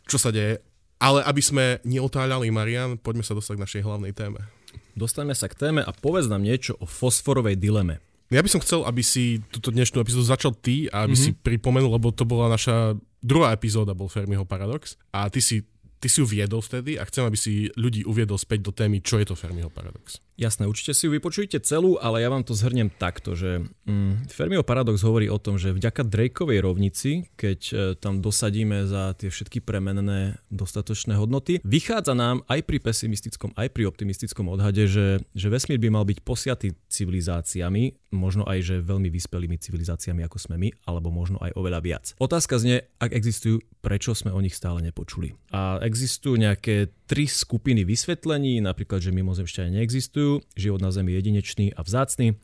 čo 0.06 0.20
sa 0.20 0.30
deje. 0.30 0.60
Ale 1.00 1.24
aby 1.28 1.42
sme 1.44 1.66
neotáľali 1.84 2.52
Marian, 2.52 2.96
poďme 3.00 3.24
sa 3.24 3.36
dostať 3.36 3.60
k 3.60 3.64
našej 3.64 3.82
hlavnej 3.84 4.14
téme. 4.16 4.48
Dostaneme 4.96 5.36
sa 5.36 5.52
k 5.52 5.56
téme 5.56 5.84
a 5.84 5.92
povedz 5.92 6.32
nám 6.32 6.44
niečo 6.44 6.76
o 6.80 6.88
fosforovej 6.88 7.60
dileme. 7.60 8.00
Ja 8.34 8.42
by 8.42 8.50
som 8.50 8.62
chcel, 8.64 8.82
aby 8.82 9.06
si 9.06 9.38
túto 9.54 9.70
dnešnú 9.70 10.02
epizódu 10.02 10.26
začal 10.26 10.58
ty 10.58 10.90
a 10.90 11.06
aby 11.06 11.14
mm-hmm. 11.14 11.38
si 11.38 11.38
pripomenul, 11.38 11.94
lebo 11.94 12.10
to 12.10 12.26
bola 12.26 12.50
naša 12.50 12.98
druhá 13.22 13.54
epizóda, 13.54 13.94
bol 13.94 14.10
Fermiho 14.10 14.46
Paradox 14.50 14.98
a 15.14 15.30
ty 15.30 15.42
si, 15.42 15.62
ty 16.02 16.08
si 16.10 16.22
ju 16.22 16.26
viedol 16.26 16.62
vtedy 16.66 16.98
a 16.98 17.06
chcem, 17.06 17.22
aby 17.22 17.38
si 17.38 17.70
ľudí 17.78 18.02
uviedol 18.02 18.42
späť 18.42 18.66
do 18.66 18.72
témy, 18.74 19.06
čo 19.06 19.22
je 19.22 19.30
to 19.30 19.38
Fermiho 19.38 19.70
Paradox. 19.70 20.26
Jasné, 20.36 20.68
určite 20.68 20.92
si 20.92 21.08
ju 21.08 21.16
vypočujte 21.16 21.64
celú, 21.64 21.96
ale 21.96 22.20
ja 22.20 22.28
vám 22.28 22.44
to 22.44 22.52
zhrnem 22.52 22.92
takto, 22.92 23.40
že 23.40 23.64
mm, 23.88 24.28
Fermiho 24.28 24.68
paradox 24.68 25.00
hovorí 25.00 25.32
o 25.32 25.40
tom, 25.40 25.56
že 25.56 25.72
vďaka 25.72 26.04
Drakeovej 26.04 26.60
rovnici, 26.60 27.32
keď 27.40 27.60
e, 27.72 27.74
tam 27.96 28.20
dosadíme 28.20 28.84
za 28.84 29.16
tie 29.16 29.32
všetky 29.32 29.64
premenné 29.64 30.36
dostatočné 30.52 31.16
hodnoty, 31.16 31.64
vychádza 31.64 32.20
nám 32.20 32.44
aj 32.52 32.68
pri 32.68 32.84
pesimistickom, 32.84 33.56
aj 33.56 33.72
pri 33.72 33.88
optimistickom 33.88 34.52
odhade, 34.52 34.92
že, 34.92 35.24
že 35.32 35.48
vesmír 35.48 35.80
by 35.80 35.88
mal 35.88 36.04
byť 36.04 36.20
posiatý 36.20 36.76
civilizáciami, 36.92 38.05
možno 38.18 38.48
aj 38.48 38.60
že 38.64 38.76
veľmi 38.82 39.12
vyspelými 39.12 39.60
civilizáciami 39.60 40.26
ako 40.26 40.38
sme 40.40 40.56
my, 40.58 40.70
alebo 40.88 41.12
možno 41.12 41.38
aj 41.44 41.54
oveľa 41.54 41.80
viac. 41.84 42.06
Otázka 42.18 42.58
znie, 42.58 42.88
ak 42.98 43.12
existujú, 43.12 43.62
prečo 43.84 44.16
sme 44.18 44.34
o 44.34 44.40
nich 44.42 44.56
stále 44.56 44.82
nepočuli. 44.82 45.36
A 45.52 45.78
existujú 45.84 46.40
nejaké 46.40 46.90
tri 47.06 47.30
skupiny 47.30 47.86
vysvetlení, 47.86 48.64
napríklad, 48.64 49.04
že 49.04 49.14
mimozemšťania 49.14 49.84
neexistujú, 49.84 50.06
existujú, 50.06 50.44
život 50.54 50.82
na 50.82 50.92
Zemi 50.94 51.12
je 51.12 51.18
jedinečný 51.18 51.66
a 51.74 51.82
vzácny, 51.82 52.38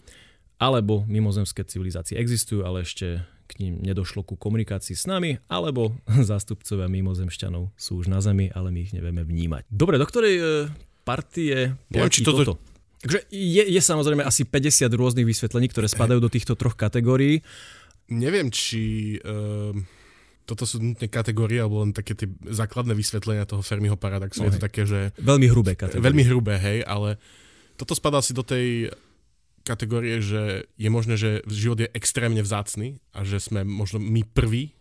alebo 0.57 1.05
mimozemské 1.05 1.61
civilizácie 1.61 2.17
existujú, 2.17 2.65
ale 2.65 2.81
ešte 2.81 3.21
k 3.47 3.53
ním 3.59 3.83
nedošlo 3.83 4.23
ku 4.23 4.39
komunikácii 4.39 4.95
s 4.95 5.05
nami, 5.05 5.37
alebo 5.45 5.95
zástupcovia 6.31 6.89
mimozemšťanov 6.89 7.75
sú 7.77 8.01
už 8.01 8.09
na 8.09 8.19
Zemi, 8.19 8.49
ale 8.49 8.73
my 8.73 8.79
ich 8.81 8.93
nevieme 8.97 9.21
vnímať. 9.21 9.69
Dobre, 9.69 10.01
do 10.01 10.07
ktorej 10.07 10.35
e, 10.37 10.43
partie 11.05 11.75
platí 11.91 12.25
toto... 12.25 12.41
toto? 12.41 12.70
Takže 13.01 13.20
je, 13.34 13.63
je 13.65 13.81
samozrejme 13.81 14.22
asi 14.22 14.46
50 14.46 14.86
rôznych 14.93 15.25
vysvetlení, 15.25 15.67
ktoré 15.74 15.89
spadajú 15.89 16.22
do 16.22 16.29
týchto 16.29 16.53
troch 16.53 16.77
kategórií. 16.77 17.41
Neviem, 18.13 18.53
či 18.53 19.17
uh, 19.25 19.74
toto 20.46 20.70
sú 20.70 20.77
nutné 20.84 21.10
kategórie, 21.10 21.63
alebo 21.63 21.81
len 21.81 21.96
také 21.96 22.13
tie 22.13 22.29
základné 22.46 22.93
vysvetlenia 22.93 23.50
toho 23.50 23.65
Fermiho 23.65 23.98
paradoxu. 23.98 24.46
Okay. 24.46 24.48
Je 24.51 24.55
to 24.58 24.62
také, 24.62 24.81
že... 24.86 25.00
Veľmi 25.17 25.48
hrubé 25.50 25.74
kategórie. 25.74 26.05
Veľmi 26.05 26.24
hrubé, 26.29 26.55
hej, 26.62 26.86
ale 26.86 27.17
toto 27.79 27.98
spadá 27.98 28.22
si 28.22 28.38
do 28.38 28.46
tej 28.46 28.93
kategórie, 29.63 30.22
že 30.22 30.70
je 30.77 30.89
možné, 30.89 31.15
že 31.17 31.46
život 31.50 31.79
je 31.81 31.89
extrémne 31.93 32.41
vzácny 32.41 33.01
a 33.13 33.22
že 33.25 33.38
sme 33.41 33.65
možno 33.65 34.01
my 34.01 34.25
prví. 34.25 34.74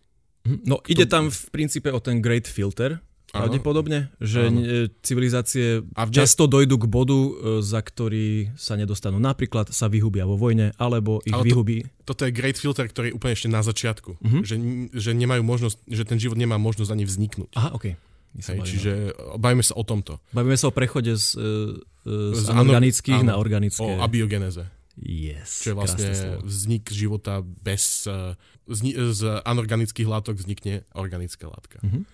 Mhm. 0.45 0.59
No 0.65 0.81
ide 0.89 1.05
tam 1.05 1.29
v 1.29 1.41
princípe 1.53 1.93
o 1.93 2.01
ten 2.01 2.25
great 2.25 2.49
filter, 2.49 3.01
Pravdepodobne, 3.31 4.11
že 4.19 4.51
ano. 4.51 4.91
civilizácie 5.07 5.87
a 5.95 6.03
vne... 6.03 6.15
často 6.15 6.51
dojdú 6.51 6.83
k 6.83 6.87
bodu, 6.91 7.15
e, 7.15 7.31
za 7.63 7.79
ktorý 7.79 8.51
sa 8.59 8.75
nedostanú. 8.75 9.23
Napríklad 9.23 9.71
sa 9.71 9.87
vyhubia 9.87 10.27
vo 10.27 10.35
vojne, 10.35 10.75
alebo 10.75 11.23
ich 11.23 11.31
Ale 11.31 11.47
vyhubí... 11.47 11.87
To, 12.03 12.15
toto 12.15 12.27
je 12.27 12.35
great 12.35 12.59
filter, 12.59 12.91
ktorý 12.91 13.15
je 13.15 13.15
úplne 13.15 13.35
ešte 13.39 13.47
na 13.47 13.63
začiatku. 13.63 14.19
Uh-huh. 14.19 14.43
Že, 14.43 14.57
že 14.91 15.11
nemajú 15.15 15.47
možnosť, 15.47 15.77
že 15.87 16.03
ten 16.03 16.19
život 16.19 16.35
nemá 16.35 16.59
možnosť 16.59 16.91
ani 16.91 17.05
vzniknúť. 17.07 17.55
Aha, 17.55 17.71
OK. 17.79 17.95
Hej, 18.31 18.59
čiže 18.63 18.93
bavíme 19.39 19.63
sa 19.63 19.75
o 19.75 19.83
tomto. 19.83 20.23
Bavíme 20.31 20.55
sa 20.55 20.71
o 20.71 20.75
prechode 20.75 21.15
z, 21.15 21.39
e, 21.39 22.35
z, 22.35 22.47
z 22.47 22.51
anorganických 22.51 23.23
na 23.23 23.39
organické. 23.39 23.79
O 23.83 24.03
abiogeneze. 24.03 24.67
Yes, 25.01 25.65
Čo 25.65 25.73
je 25.73 25.77
vlastne 25.79 26.11
vznik 26.43 26.91
života 26.91 27.43
bez... 27.47 28.11
E, 28.11 28.35
z 28.71 29.43
anorganických 29.43 30.07
látok 30.07 30.39
vznikne 30.39 30.87
organická 30.95 31.51
látka. 31.51 31.83
Uh-huh. 31.83 32.07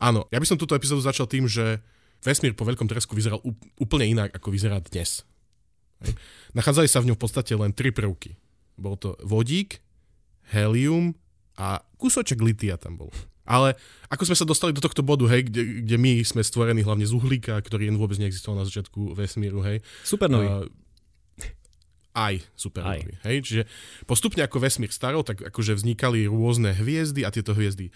Áno, 0.00 0.24
ja 0.32 0.40
by 0.40 0.46
som 0.48 0.56
túto 0.56 0.72
epizódu 0.72 1.04
začal 1.04 1.28
tým, 1.28 1.44
že 1.44 1.84
vesmír 2.24 2.56
po 2.56 2.64
veľkom 2.64 2.88
tresku 2.88 3.12
vyzeral 3.12 3.44
úplne 3.76 4.08
inak, 4.08 4.32
ako 4.32 4.48
vyzerá 4.48 4.80
dnes. 4.80 5.28
Hej. 6.00 6.16
Nachádzali 6.56 6.88
sa 6.88 7.04
v 7.04 7.12
ňom 7.12 7.16
v 7.20 7.22
podstate 7.22 7.52
len 7.52 7.76
tri 7.76 7.92
prvky. 7.92 8.40
Bol 8.80 8.96
to 8.96 9.12
vodík, 9.20 9.84
helium 10.48 11.12
a 11.60 11.84
kúsoček 12.00 12.40
litia 12.40 12.80
tam 12.80 12.96
bol. 12.96 13.12
Ale 13.44 13.76
ako 14.08 14.30
sme 14.30 14.36
sa 14.38 14.48
dostali 14.48 14.72
do 14.72 14.80
tohto 14.80 15.04
bodu, 15.04 15.26
hej, 15.26 15.50
kde, 15.50 15.84
kde 15.84 15.96
my 15.98 16.22
sme 16.22 16.40
stvorení 16.40 16.86
hlavne 16.86 17.04
z 17.04 17.12
uhlíka, 17.12 17.58
ktorý 17.60 17.92
vôbec 17.98 18.16
neexistoval 18.16 18.62
na 18.62 18.68
začiatku 18.68 19.12
vesmíru, 19.12 19.60
hej. 19.66 19.82
Supernový. 20.06 20.46
Uh, 20.48 20.70
aj 22.14 22.46
supernový, 22.54 23.18
hej. 23.26 23.36
Čiže 23.42 23.62
postupne 24.06 24.46
ako 24.46 24.62
vesmír 24.62 24.94
starol, 24.94 25.26
tak 25.26 25.42
akože 25.42 25.76
vznikali 25.76 26.30
rôzne 26.30 26.72
hviezdy 26.72 27.26
a 27.26 27.34
tieto 27.34 27.52
hviezdy 27.52 27.90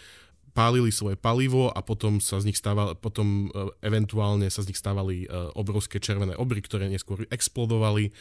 pálili 0.54 0.94
svoje 0.94 1.18
palivo 1.18 1.68
a 1.74 1.82
potom 1.82 2.22
sa 2.22 2.38
z 2.38 2.48
nich 2.48 2.58
stávali, 2.58 2.94
potom 2.94 3.50
e, 3.50 3.74
eventuálne 3.82 4.46
sa 4.48 4.62
z 4.62 4.70
nich 4.70 4.78
stávali 4.78 5.26
e, 5.26 5.28
obrovské 5.58 5.98
červené 5.98 6.38
obry, 6.38 6.62
ktoré 6.62 6.86
neskôr 6.86 7.26
explodovali 7.28 8.14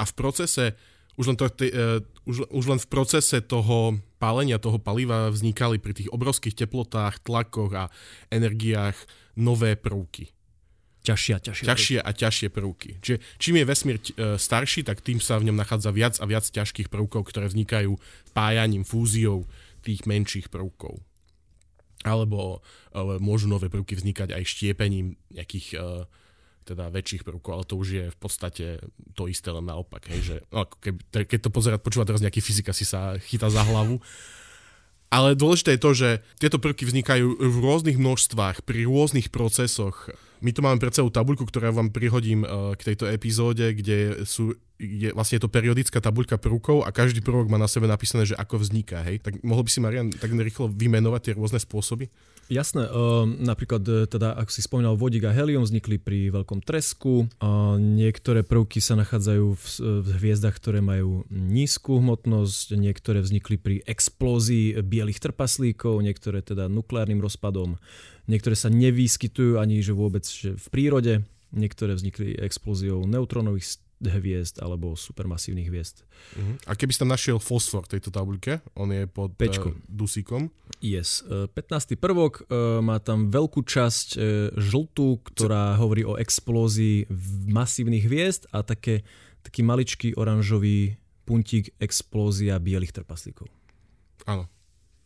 a 0.00 0.08
v 0.08 0.12
procese 0.16 0.66
už 1.14 1.30
len, 1.30 1.36
to, 1.38 1.46
uh, 1.46 2.02
už, 2.26 2.50
už 2.50 2.64
len 2.66 2.80
v 2.82 2.90
procese 2.90 3.38
toho 3.38 4.02
pálenia 4.18 4.58
toho 4.58 4.82
paliva 4.82 5.30
vznikali 5.30 5.78
pri 5.78 5.94
tých 5.94 6.10
obrovských 6.10 6.58
teplotách, 6.58 7.22
tlakoch 7.22 7.70
a 7.70 7.84
energiách 8.34 8.98
nové 9.38 9.78
prvky. 9.78 10.34
Ťažšie 11.06 11.32
a 11.36 11.38
ťažšie. 11.38 11.64
Ťažšie 11.70 11.98
a 12.02 12.10
ťažšie 12.10 12.48
prvky. 12.50 12.90
Čiže 12.98 13.18
čím 13.38 13.62
je 13.62 13.68
vesmír 13.68 13.96
uh, 14.02 14.34
starší, 14.34 14.82
tak 14.82 15.06
tým 15.06 15.22
sa 15.22 15.38
v 15.38 15.54
ňom 15.54 15.54
nachádza 15.54 15.94
viac 15.94 16.18
a 16.18 16.26
viac 16.26 16.50
ťažkých 16.50 16.90
prvkov, 16.90 17.30
ktoré 17.30 17.46
vznikajú 17.46 17.94
pájaním, 18.34 18.82
fúziou 18.82 19.46
tých 19.86 20.10
menších 20.10 20.50
prvkov 20.50 20.98
alebo 22.04 22.60
môžu 23.18 23.48
nové 23.48 23.72
prvky 23.72 23.96
vznikať 23.96 24.36
aj 24.36 24.44
štiepením 24.44 25.16
nejakých 25.32 25.66
uh, 25.80 26.04
teda 26.64 26.88
väčších 26.88 27.22
prvkov, 27.28 27.52
ale 27.52 27.64
to 27.68 27.74
už 27.76 27.88
je 27.92 28.04
v 28.08 28.18
podstate 28.18 28.66
to 29.12 29.28
isté 29.28 29.52
len 29.52 29.68
naopak, 29.68 30.08
hej, 30.08 30.20
že 30.24 30.36
no, 30.48 30.64
keď, 30.64 31.28
keď 31.28 31.38
to 31.44 31.50
pozerať, 31.52 31.80
počúva 31.84 32.08
teraz 32.08 32.24
nejaký 32.24 32.40
fyzika, 32.40 32.72
si 32.72 32.88
sa 32.88 33.20
chytá 33.20 33.52
za 33.52 33.60
hlavu. 33.60 34.00
Ale 35.14 35.38
dôležité 35.38 35.78
je 35.78 35.84
to, 35.86 35.90
že 35.94 36.08
tieto 36.42 36.58
prvky 36.58 36.82
vznikajú 36.90 37.38
v 37.38 37.56
rôznych 37.62 37.94
množstvách, 37.94 38.66
pri 38.66 38.90
rôznych 38.90 39.30
procesoch. 39.30 40.10
My 40.42 40.50
tu 40.50 40.58
máme 40.58 40.82
pred 40.82 40.90
sebou 40.90 41.14
tabuľku, 41.14 41.46
ktorá 41.46 41.70
vám 41.70 41.94
prihodím 41.94 42.42
uh, 42.42 42.74
k 42.74 42.92
tejto 42.92 43.06
epizóde, 43.06 43.78
kde 43.78 44.26
sú 44.26 44.58
je, 44.74 45.14
vlastne 45.14 45.38
je 45.38 45.46
to 45.46 45.54
periodická 45.54 46.02
tabuľka 46.02 46.34
prvkov 46.34 46.82
a 46.82 46.90
každý 46.90 47.22
prvok 47.22 47.46
má 47.46 47.62
na 47.62 47.70
sebe 47.70 47.86
napísané, 47.86 48.26
že 48.26 48.34
ako 48.34 48.58
vzniká. 48.58 49.06
Hej? 49.06 49.22
Tak 49.22 49.38
mohol 49.46 49.62
by 49.62 49.70
si, 49.70 49.78
Marian, 49.78 50.10
tak 50.10 50.34
rýchlo 50.34 50.66
vymenovať 50.66 51.30
tie 51.30 51.36
rôzne 51.38 51.62
spôsoby? 51.62 52.10
Jasné, 52.52 52.84
uh, 52.92 53.24
napríklad 53.24 53.82
e, 53.88 54.04
teda, 54.04 54.36
ak 54.36 54.52
si 54.52 54.60
spomínal 54.60 55.00
vodík 55.00 55.24
a 55.24 55.32
helium, 55.32 55.64
vznikli 55.64 55.96
pri 55.96 56.28
veľkom 56.28 56.60
tresku. 56.60 57.24
Uh, 57.40 57.80
niektoré 57.80 58.44
prvky 58.44 58.84
sa 58.84 59.00
nachádzajú 59.00 59.46
v, 59.56 59.64
v 60.04 60.08
hviezdach, 60.20 60.60
ktoré 60.60 60.84
majú 60.84 61.24
nízku 61.32 62.04
hmotnosť, 62.04 62.76
niektoré 62.76 63.24
vznikli 63.24 63.56
pri 63.56 63.76
explózii 63.88 64.76
bielých 64.84 65.24
trpaslíkov, 65.24 66.04
niektoré 66.04 66.44
teda 66.44 66.68
nukleárnym 66.68 67.24
rozpadom, 67.24 67.80
niektoré 68.28 68.52
sa 68.52 68.68
nevyskytujú 68.68 69.56
ani 69.56 69.80
že 69.80 69.96
vôbec 69.96 70.28
že 70.28 70.60
v 70.60 70.66
prírode, 70.68 71.24
niektoré 71.54 71.96
vznikli 71.96 72.36
explóziou 72.36 73.08
neutronových 73.08 73.83
hviezd 74.02 74.58
alebo 74.58 74.98
supermasívnych 74.98 75.70
hviezd. 75.70 76.02
Uh-huh. 76.34 76.56
A 76.66 76.74
keby 76.74 76.90
si 76.90 77.00
tam 77.00 77.12
našiel 77.12 77.38
fosfor 77.38 77.86
v 77.86 77.96
tejto 77.96 78.10
tabuľke, 78.10 78.60
on 78.74 78.90
je 78.90 79.06
pod 79.06 79.34
Pečko. 79.38 79.72
Uh, 79.72 79.78
dusíkom. 79.86 80.50
Yes. 80.82 81.22
Uh, 81.24 81.46
e, 81.46 81.62
15. 81.62 81.96
prvok 81.96 82.44
uh, 82.44 82.82
má 82.82 82.98
tam 83.00 83.30
veľkú 83.30 83.64
časť 83.64 84.08
uh, 84.16 84.22
žltú, 84.58 85.22
ktorá 85.22 85.74
C- 85.74 85.78
hovorí 85.80 86.02
o 86.02 86.18
explózii 86.18 87.08
masívnych 87.48 88.04
hviezd 88.04 88.50
a 88.50 88.66
také, 88.66 89.06
taký 89.46 89.64
maličký 89.64 90.08
oranžový 90.18 90.98
puntík 91.24 91.72
explózia 91.80 92.60
bielých 92.60 92.92
trpaslíkov. 92.92 93.48
Áno. 94.28 94.48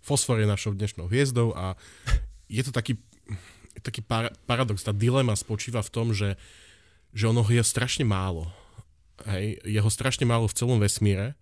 Fosfor 0.03 0.41
je 0.41 0.49
našou 0.49 0.73
dnešnou 0.75 1.07
hviezdou 1.07 1.53
a 1.55 1.77
je 2.49 2.63
to 2.65 2.73
taký, 2.73 2.97
taký 3.85 4.01
par- 4.01 4.35
paradox, 4.49 4.83
tá 4.83 4.91
dilema 4.91 5.37
spočíva 5.37 5.85
v 5.85 5.93
tom, 5.93 6.07
že, 6.17 6.41
že 7.13 7.29
ono 7.29 7.45
je 7.45 7.61
strašne 7.61 8.09
málo 8.09 8.49
Hej, 9.27 9.59
je 9.67 9.81
ho 9.83 9.91
strašne 9.91 10.23
málo 10.23 10.47
v 10.47 10.55
celom 10.55 10.79
vesmíre 10.79 11.35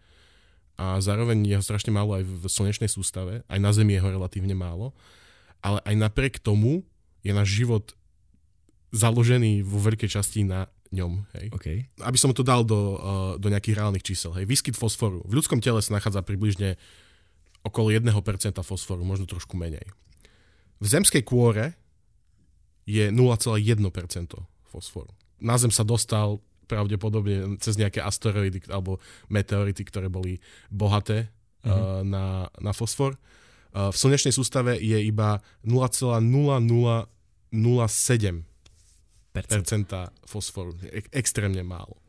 a 0.81 1.01
zároveň 1.01 1.45
je 1.45 1.57
ho 1.57 1.65
strašne 1.65 1.93
málo 1.93 2.17
aj 2.17 2.25
v 2.25 2.45
slnečnej 2.49 2.89
sústave, 2.89 3.45
aj 3.49 3.59
na 3.61 3.73
Zemi 3.73 3.97
je 3.97 4.05
ho 4.05 4.09
relatívne 4.09 4.57
málo, 4.57 4.97
ale 5.61 5.81
aj 5.85 5.95
napriek 5.97 6.41
tomu 6.41 6.85
je 7.21 7.33
náš 7.33 7.53
život 7.53 7.93
založený 8.93 9.67
vo 9.67 9.83
veľkej 9.83 10.09
časti 10.09 10.47
na 10.47 10.69
ňom. 10.95 11.27
Hej. 11.37 11.47
Okay. 11.53 11.79
Aby 12.01 12.17
som 12.21 12.31
to 12.31 12.47
dal 12.47 12.63
do, 12.63 12.97
uh, 12.97 13.35
do 13.37 13.51
nejakých 13.51 13.83
reálnych 13.83 14.07
čísel. 14.07 14.33
Hej. 14.37 14.47
Výskyt 14.47 14.79
fosforu. 14.79 15.21
V 15.27 15.37
ľudskom 15.37 15.59
tele 15.59 15.83
sa 15.83 15.97
nachádza 15.99 16.23
približne 16.23 16.79
okolo 17.67 17.91
1% 17.91 18.07
fosforu, 18.63 19.03
možno 19.03 19.27
trošku 19.27 19.59
menej. 19.59 19.85
V 20.79 20.87
zemskej 20.87 21.27
kôre 21.27 21.75
je 22.87 23.11
0,1% 23.11 23.59
fosforu. 24.71 25.11
Na 25.43 25.59
Zem 25.59 25.75
sa 25.75 25.83
dostal 25.83 26.39
pravdepodobne 26.67 27.57
cez 27.63 27.79
nejaké 27.79 28.03
asteroidy 28.03 28.61
alebo 28.71 28.99
meteority, 29.31 29.85
ktoré 29.87 30.09
boli 30.11 30.41
bohaté 30.69 31.31
mm-hmm. 31.63 31.71
uh, 31.71 32.03
na, 32.03 32.51
na 32.61 32.73
fosfor. 32.75 33.17
Uh, 33.71 33.91
v 33.91 33.97
slnečnej 33.97 34.33
sústave 34.35 34.79
je 34.79 35.03
iba 35.03 35.41
0,0007% 35.65 38.43
percenta 39.37 40.09
fosforu. 40.25 40.73
E- 40.89 41.13
extrémne 41.13 41.61
málo. 41.61 42.01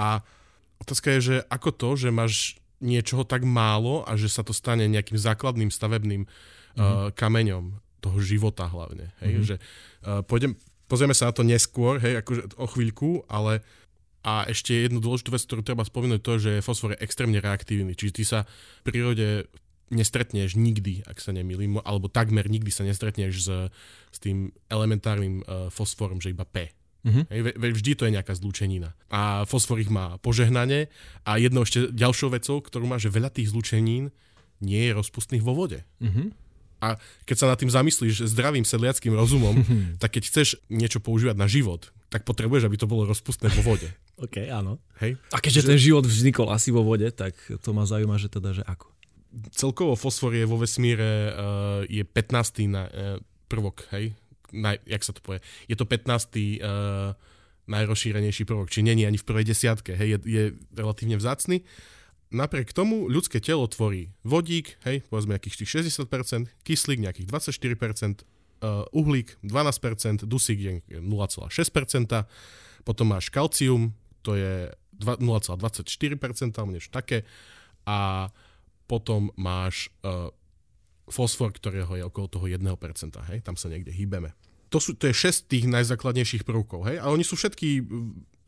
A 0.00 0.24
otázka 0.80 1.12
je, 1.18 1.20
že 1.20 1.36
ako 1.52 1.70
to, 1.76 1.88
že 2.00 2.08
máš 2.08 2.56
niečoho 2.80 3.24
tak 3.24 3.44
málo 3.44 4.00
a 4.08 4.16
že 4.16 4.32
sa 4.32 4.40
to 4.40 4.56
stane 4.56 4.88
nejakým 4.88 5.16
základným 5.16 5.68
stavebným 5.68 6.24
mm-hmm. 6.24 6.80
uh, 6.80 7.12
kameňom 7.12 7.76
toho 8.00 8.18
života 8.20 8.68
hlavne. 8.68 9.12
Hej? 9.24 9.32
Mm-hmm. 9.32 9.48
Že, 9.48 9.56
uh, 10.04 10.20
pôjdem, 10.24 10.52
pozrieme 10.94 11.18
sa 11.18 11.28
na 11.30 11.34
to 11.34 11.42
neskôr, 11.42 11.98
hej, 11.98 12.22
akože 12.22 12.54
o 12.54 12.66
chvíľku, 12.70 13.26
ale 13.26 13.66
a 14.24 14.48
ešte 14.48 14.72
jednu 14.72 15.04
dôležitú 15.04 15.34
vec, 15.34 15.42
ktorú 15.44 15.60
treba 15.60 15.84
spomenúť, 15.84 16.20
to, 16.22 16.32
že 16.40 16.64
fosfor 16.64 16.96
je 16.96 17.02
extrémne 17.04 17.36
reaktívny. 17.42 17.92
Čiže 17.92 18.12
ty 18.16 18.22
sa 18.24 18.48
v 18.80 18.82
prírode 18.88 19.52
nestretneš 19.92 20.56
nikdy, 20.56 21.04
ak 21.04 21.20
sa 21.20 21.36
nemýlim, 21.36 21.76
alebo 21.84 22.08
takmer 22.08 22.48
nikdy 22.48 22.72
sa 22.72 22.88
nestretneš 22.88 23.32
s, 23.44 23.48
s 24.08 24.18
tým 24.24 24.48
elementárnym 24.72 25.44
uh, 25.44 25.68
fosforom, 25.68 26.24
že 26.24 26.32
iba 26.32 26.48
P. 26.48 26.72
Uh-huh. 27.04 27.28
Hej, 27.28 27.52
vždy 27.60 27.90
to 28.00 28.08
je 28.08 28.16
nejaká 28.16 28.32
zlúčenina. 28.32 28.96
A 29.12 29.44
fosfor 29.44 29.76
ich 29.76 29.92
má 29.92 30.16
požehnanie 30.24 30.88
a 31.28 31.36
jednou 31.36 31.68
ešte 31.68 31.92
ďalšou 31.92 32.32
vecou, 32.32 32.64
ktorú 32.64 32.88
má, 32.88 32.96
že 32.96 33.12
veľa 33.12 33.28
tých 33.28 33.52
zlúčenín 33.52 34.08
nie 34.64 34.88
je 34.88 34.96
rozpustných 34.96 35.44
vo 35.44 35.52
vode. 35.52 35.84
Uh-huh. 36.00 36.32
A 36.84 37.00
keď 37.24 37.36
sa 37.40 37.46
nad 37.48 37.56
tým 37.56 37.72
zamyslíš 37.72 38.28
zdravým 38.28 38.68
sedliackým 38.68 39.16
rozumom, 39.16 39.64
tak 40.02 40.20
keď 40.20 40.28
chceš 40.28 40.60
niečo 40.68 41.00
používať 41.00 41.36
na 41.40 41.48
život, 41.48 41.88
tak 42.12 42.28
potrebuješ, 42.28 42.68
aby 42.68 42.76
to 42.76 42.84
bolo 42.84 43.08
rozpustné 43.08 43.48
vo 43.56 43.74
vode. 43.74 43.88
OK, 44.24 44.44
áno. 44.52 44.76
Hej? 45.00 45.16
A 45.32 45.40
keďže 45.40 45.64
že... 45.64 45.68
ten 45.72 45.78
život 45.80 46.04
vznikol 46.04 46.52
asi 46.52 46.68
vo 46.68 46.84
vode, 46.84 47.08
tak 47.10 47.34
to 47.64 47.70
ma 47.72 47.88
zaujíma, 47.88 48.20
že 48.20 48.28
teda, 48.28 48.52
že 48.52 48.62
ako. 48.68 48.86
celkovo 49.56 49.96
fosfor 49.96 50.36
je 50.36 50.44
vo 50.44 50.60
vesmíre 50.60 51.32
uh, 51.32 51.82
je 51.88 52.04
15. 52.04 52.70
Na, 52.70 52.86
uh, 52.86 53.18
prvok, 53.48 53.88
hej? 53.96 54.14
Na, 54.54 54.78
jak 54.86 55.02
sa 55.02 55.10
to 55.10 55.18
povie? 55.24 55.42
Je 55.66 55.74
to 55.74 55.88
15. 55.88 56.06
Uh, 56.62 57.16
najrozšírenejší 57.64 58.44
prvok, 58.44 58.68
či 58.68 58.84
není 58.84 59.08
ani 59.08 59.16
v 59.16 59.24
prvej 59.24 59.48
desiatke, 59.48 59.96
hej? 59.96 60.16
Je, 60.16 60.18
je 60.28 60.42
relatívne 60.76 61.16
vzácny. 61.16 61.64
Napriek 62.32 62.72
tomu 62.72 63.06
ľudské 63.06 63.38
telo 63.38 63.68
tvorí 63.68 64.10
vodík, 64.24 64.80
hej, 64.88 65.04
povedzme 65.06 65.36
nejakých 65.36 65.64
tých 65.64 65.70
60%, 65.86 66.50
kyslík 66.64 66.98
nejakých 67.04 67.28
24%, 67.30 68.24
uh, 68.64 68.84
uhlík 68.90 69.36
12%, 69.44 70.24
dusík 70.24 70.58
je 70.88 70.98
0,6%, 70.98 71.52
potom 72.82 73.06
máš 73.06 73.28
kalcium, 73.28 73.92
to 74.24 74.34
je 74.34 74.72
0,24%, 74.98 76.56
alebo 76.56 76.72
niečo 76.72 76.90
také, 76.90 77.28
a 77.84 78.32
potom 78.88 79.32
máš 79.36 79.92
uh, 80.04 80.32
fosfor, 81.08 81.52
ktorého 81.52 82.00
je 82.00 82.04
okolo 82.04 82.26
toho 82.28 82.46
1%, 82.48 82.60
hej, 83.30 83.38
tam 83.44 83.56
sa 83.60 83.68
niekde 83.68 83.92
hýbeme. 83.92 84.32
To, 84.72 84.80
sú, 84.80 84.96
to 84.96 85.06
je 85.06 85.14
6 85.14 85.46
tých 85.46 85.64
najzákladnejších 85.68 86.42
prvkov, 86.42 86.88
hej, 86.88 86.96
ale 86.98 87.14
oni 87.14 87.24
sú 87.24 87.36
všetky 87.36 87.84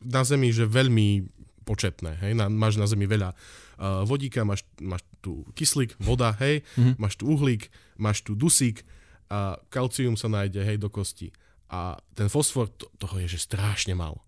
na 0.03 0.25
Zemi, 0.25 0.51
že 0.51 0.65
veľmi 0.65 1.29
početné, 1.67 2.15
hej, 2.23 2.33
na, 2.39 2.47
máš 2.47 2.79
na 2.79 2.87
Zemi 2.87 3.11
veľa 3.11 3.35
uh, 3.35 4.07
vodíka, 4.07 4.47
máš, 4.47 4.63
máš 4.79 5.03
tu 5.19 5.43
kyslík, 5.59 5.99
voda, 5.99 6.31
hej, 6.39 6.63
mm-hmm. 6.79 6.95
máš 7.03 7.19
tu 7.19 7.27
uhlík, 7.27 7.67
máš 7.99 8.23
tu 8.23 8.39
dusík, 8.39 8.87
a 9.27 9.59
kalcium 9.75 10.15
sa 10.15 10.31
nájde, 10.31 10.63
hej, 10.63 10.79
do 10.79 10.87
kosti. 10.87 11.35
A 11.67 11.99
ten 12.15 12.31
fosfor, 12.31 12.71
to, 12.71 12.87
toho 12.95 13.19
je, 13.27 13.35
že 13.35 13.51
strašne 13.51 13.99
málo. 13.99 14.23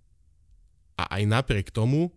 A 0.99 1.07
aj 1.07 1.23
napriek 1.31 1.71
tomu, 1.71 2.11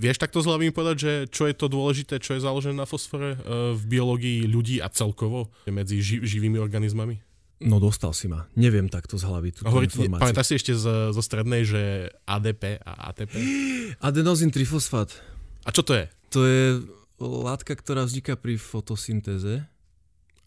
vieš 0.00 0.16
takto 0.16 0.40
z 0.40 0.48
hlavy 0.48 0.72
povedať, 0.72 0.96
že 0.96 1.12
čo 1.28 1.44
je 1.44 1.52
to 1.52 1.68
dôležité, 1.68 2.16
čo 2.24 2.32
je 2.32 2.44
založené 2.44 2.80
na 2.80 2.88
fosfore 2.88 3.36
uh, 3.36 3.76
v 3.76 3.82
biológii 3.84 4.48
ľudí 4.48 4.80
a 4.80 4.88
celkovo 4.88 5.52
medzi 5.68 6.00
ži- 6.00 6.24
živými 6.24 6.56
organizmami? 6.56 7.20
No 7.62 7.78
dostal 7.78 8.10
si 8.10 8.26
ma. 8.26 8.50
Neviem 8.58 8.90
takto 8.90 9.14
z 9.14 9.24
hlavy 9.30 9.54
túto 9.54 9.70
Hovorí, 9.70 9.86
informáciu. 9.86 10.22
Pamätáš 10.26 10.46
si 10.50 10.54
ešte 10.58 10.72
z, 10.74 11.14
zo 11.14 11.22
strednej, 11.22 11.62
že 11.62 12.10
ADP 12.26 12.82
a 12.82 13.14
ATP? 13.14 13.32
Adenozín 14.10 14.50
trifosfát. 14.50 15.14
A 15.62 15.70
čo 15.70 15.86
to 15.86 15.94
je? 15.94 16.04
To 16.34 16.40
je 16.42 16.64
látka, 17.22 17.78
ktorá 17.78 18.02
vzniká 18.04 18.34
pri 18.34 18.58
fotosyntéze. 18.58 19.62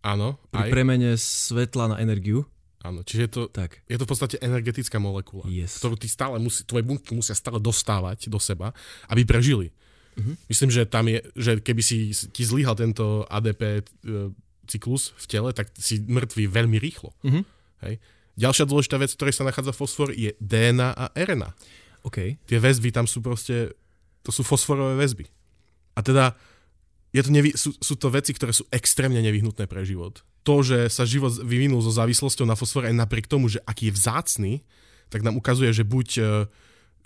Áno. 0.04 0.36
Pri 0.52 0.68
aj. 0.68 0.72
premene 0.72 1.12
svetla 1.16 1.96
na 1.96 1.98
energiu. 2.04 2.44
Áno, 2.86 3.02
čiže 3.04 3.22
je 3.28 3.32
to, 3.32 3.42
tak. 3.50 3.84
je 3.90 3.98
to 3.98 4.06
v 4.06 4.12
podstate 4.14 4.38
energetická 4.40 5.02
molekula, 5.02 5.44
yes. 5.50 5.82
ktorú 5.82 5.98
ty 5.98 6.08
stále 6.08 6.38
musí, 6.40 6.64
tvoje 6.64 6.86
bunky 6.86 7.12
musia 7.12 7.36
stále 7.36 7.58
dostávať 7.60 8.30
do 8.32 8.40
seba, 8.40 8.72
aby 9.12 9.28
prežili. 9.28 9.74
Uh-huh. 10.16 10.38
Myslím, 10.48 10.72
že 10.72 10.88
tam 10.88 11.10
je, 11.10 11.20
že 11.36 11.60
keby 11.60 11.82
si 11.84 12.14
ti 12.14 12.44
zlyhal 12.48 12.78
tento 12.78 13.28
ADP 13.28 13.62
e, 13.66 13.82
cyklus 14.68 15.16
v 15.18 15.26
tele, 15.26 15.50
tak 15.56 15.72
si 15.80 16.04
mŕtvý 16.04 16.52
veľmi 16.52 16.78
rýchlo. 16.78 17.16
Uh-huh. 17.24 17.44
Hej. 17.82 18.04
Ďalšia 18.38 18.70
dôležitá 18.70 19.02
vec, 19.02 19.10
v 19.16 19.18
ktorej 19.18 19.36
sa 19.40 19.48
nachádza 19.48 19.74
fosfor, 19.74 20.14
je 20.14 20.38
DNA 20.38 20.94
a 20.94 21.10
RNA. 21.18 21.50
Okay. 22.06 22.38
Tie 22.46 22.62
väzby 22.62 22.94
tam 22.94 23.10
sú 23.10 23.20
proste, 23.26 23.74
to 24.22 24.30
sú 24.30 24.46
fosforové 24.46 24.94
väzby. 25.00 25.26
A 25.98 26.06
teda 26.06 26.38
je 27.16 27.22
to 27.26 27.32
nevy, 27.34 27.50
sú, 27.58 27.74
sú 27.82 27.98
to 27.98 28.14
veci, 28.14 28.36
ktoré 28.36 28.54
sú 28.54 28.68
extrémne 28.70 29.18
nevyhnutné 29.24 29.66
pre 29.66 29.82
život. 29.82 30.22
To, 30.46 30.62
že 30.62 30.92
sa 30.94 31.04
život 31.04 31.34
vyvinul 31.42 31.82
so 31.82 31.92
závislosťou 31.92 32.46
na 32.46 32.54
fosfore 32.54 32.88
aj 32.88 32.96
napriek 32.96 33.26
tomu, 33.26 33.50
že 33.50 33.64
aký 33.66 33.90
je 33.90 33.98
vzácny, 33.98 34.54
tak 35.10 35.26
nám 35.26 35.40
ukazuje, 35.40 35.72
že 35.74 35.88
buď 35.88 36.08
e, 36.20 36.22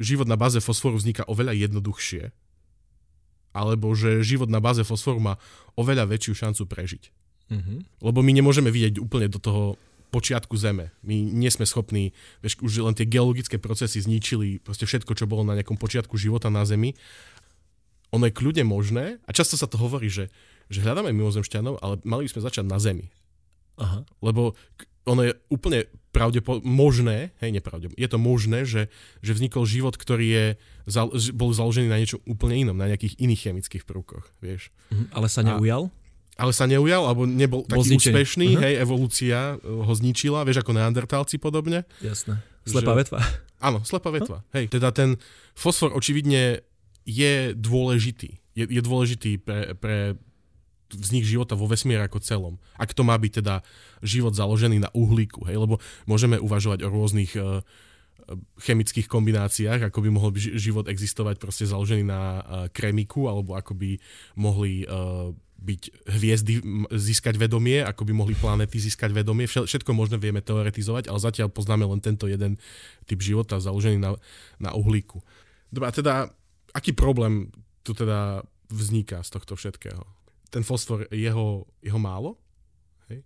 život 0.01 0.27
na 0.27 0.35
báze 0.35 0.57
fosforu 0.59 0.97
vzniká 0.97 1.23
oveľa 1.29 1.53
jednoduchšie, 1.55 2.33
alebo 3.53 3.93
že 3.93 4.25
život 4.25 4.49
na 4.49 4.59
báze 4.59 4.81
fosforu 4.81 5.21
má 5.21 5.33
oveľa 5.77 6.09
väčšiu 6.09 6.33
šancu 6.33 6.65
prežiť. 6.65 7.03
Mm-hmm. 7.51 7.77
Lebo 7.99 8.19
my 8.23 8.31
nemôžeme 8.31 8.71
vidieť 8.71 9.03
úplne 9.03 9.27
do 9.27 9.37
toho 9.37 9.75
počiatku 10.11 10.55
Zeme. 10.55 10.91
My 11.03 11.15
nie 11.19 11.47
sme 11.51 11.67
schopní, 11.67 12.15
vieš, 12.43 12.59
už 12.63 12.83
len 12.83 12.95
tie 12.95 13.07
geologické 13.07 13.59
procesy 13.59 13.99
zničili 14.03 14.59
proste 14.59 14.83
všetko, 14.83 15.15
čo 15.15 15.27
bolo 15.27 15.43
na 15.43 15.55
nejakom 15.55 15.79
počiatku 15.79 16.15
života 16.19 16.51
na 16.51 16.63
Zemi 16.63 16.95
ono 18.11 18.27
je 18.27 18.35
kľudne 18.35 18.67
možné, 18.67 19.23
a 19.23 19.31
často 19.31 19.55
sa 19.55 19.65
to 19.65 19.79
hovorí, 19.79 20.11
že, 20.11 20.27
že 20.67 20.83
hľadáme 20.83 21.15
mimozemšťanov, 21.15 21.79
ale 21.79 22.03
mali 22.03 22.27
by 22.27 22.31
sme 22.35 22.45
začať 22.45 22.65
na 22.67 22.77
Zemi. 22.77 23.07
Aha. 23.79 24.03
Lebo 24.19 24.53
ono 25.07 25.25
je 25.25 25.33
úplne 25.47 25.87
pravdepo- 26.11 26.61
možné, 26.61 27.31
hej, 27.39 27.55
nepravdepo- 27.55 27.95
je 27.95 28.09
to 28.11 28.19
možné, 28.19 28.67
že, 28.67 28.91
že 29.23 29.31
vznikol 29.33 29.63
život, 29.63 29.95
ktorý 29.95 30.27
je, 30.27 30.45
zal, 30.85 31.09
bol 31.33 31.55
založený 31.55 31.87
na 31.87 31.97
niečom 31.97 32.19
úplne 32.27 32.59
inom, 32.59 32.77
na 32.77 32.91
nejakých 32.91 33.17
iných 33.17 33.41
chemických 33.49 33.87
prvkoch, 33.87 34.27
vieš. 34.43 34.69
Mhm, 34.91 35.15
ale 35.15 35.27
sa 35.31 35.41
neujal? 35.41 35.87
A, 35.87 36.00
ale 36.41 36.51
sa 36.57 36.65
neujal, 36.65 37.05
alebo 37.05 37.29
nebol 37.29 37.61
bol 37.61 37.85
taký 37.85 37.93
zničený. 37.93 38.09
úspešný, 38.09 38.47
uh-huh. 38.57 38.63
hej, 38.65 38.73
evolúcia 38.81 39.61
ho 39.61 39.93
zničila, 39.93 40.41
vieš, 40.41 40.65
ako 40.65 40.73
neandertálci 40.73 41.37
podobne. 41.37 41.85
Jasné. 42.01 42.41
Slepá 42.65 42.97
že, 42.97 43.05
vetva. 43.05 43.19
Áno, 43.61 43.85
slepá 43.85 44.09
vetva. 44.09 44.41
Huh? 44.49 44.57
Hej, 44.57 44.73
teda 44.73 44.89
ten 44.89 45.21
fosfor 45.53 45.93
očividne 45.93 46.65
je 47.05 47.53
dôležitý. 47.53 48.41
Je, 48.57 48.65
je 48.65 48.81
dôležitý 48.81 49.37
pre, 49.37 49.77
pre 49.77 50.17
vznik 50.91 51.23
života 51.23 51.53
vo 51.53 51.69
vesmíre 51.69 52.03
ako 52.03 52.19
celom. 52.19 52.55
Ak 52.75 52.91
to 52.97 53.05
má 53.05 53.15
byť 53.15 53.45
teda 53.45 53.61
život 54.01 54.33
založený 54.33 54.81
na 54.81 54.89
uhlíku, 54.91 55.45
hej, 55.45 55.61
lebo 55.61 55.77
môžeme 56.09 56.41
uvažovať 56.41 56.83
o 56.83 56.91
rôznych 56.91 57.31
uh, 57.37 57.61
chemických 58.59 59.07
kombináciách, 59.07 59.87
ako 59.87 59.99
by 60.03 60.09
mohol 60.11 60.31
život 60.35 60.89
existovať 60.89 61.39
proste 61.39 61.69
založený 61.69 62.03
na 62.03 62.21
uh, 62.21 62.41
kremiku, 62.73 63.29
alebo 63.29 63.55
ako 63.55 63.77
by 63.77 63.97
mohli 64.35 64.83
uh, 64.83 65.31
byť 65.61 66.09
hviezdy 66.09 66.53
získať 66.89 67.37
vedomie, 67.37 67.85
ako 67.85 68.01
by 68.09 68.13
mohli 68.17 68.33
planety 68.33 68.81
získať 68.81 69.13
vedomie. 69.13 69.45
Všetko 69.45 69.93
možné 69.93 70.17
vieme 70.17 70.41
teoretizovať, 70.41 71.05
ale 71.05 71.21
zatiaľ 71.21 71.53
poznáme 71.53 71.85
len 71.85 72.01
tento 72.01 72.25
jeden 72.25 72.57
typ 73.05 73.21
života 73.21 73.61
založený 73.61 74.01
na, 74.01 74.17
na 74.57 74.73
uhlíku. 74.73 75.21
Dobre, 75.69 75.87
a 75.87 75.93
teda 75.93 76.13
aký 76.73 76.97
problém 76.97 77.53
tu 77.85 77.93
teda 77.93 78.41
vzniká 78.73 79.21
z 79.21 79.29
tohto 79.37 79.53
všetkého? 79.53 80.01
Ten 80.49 80.65
fosfor, 80.65 81.05
jeho, 81.13 81.69
jeho 81.79 81.99
málo? 82.01 82.41
Hej? 83.13 83.21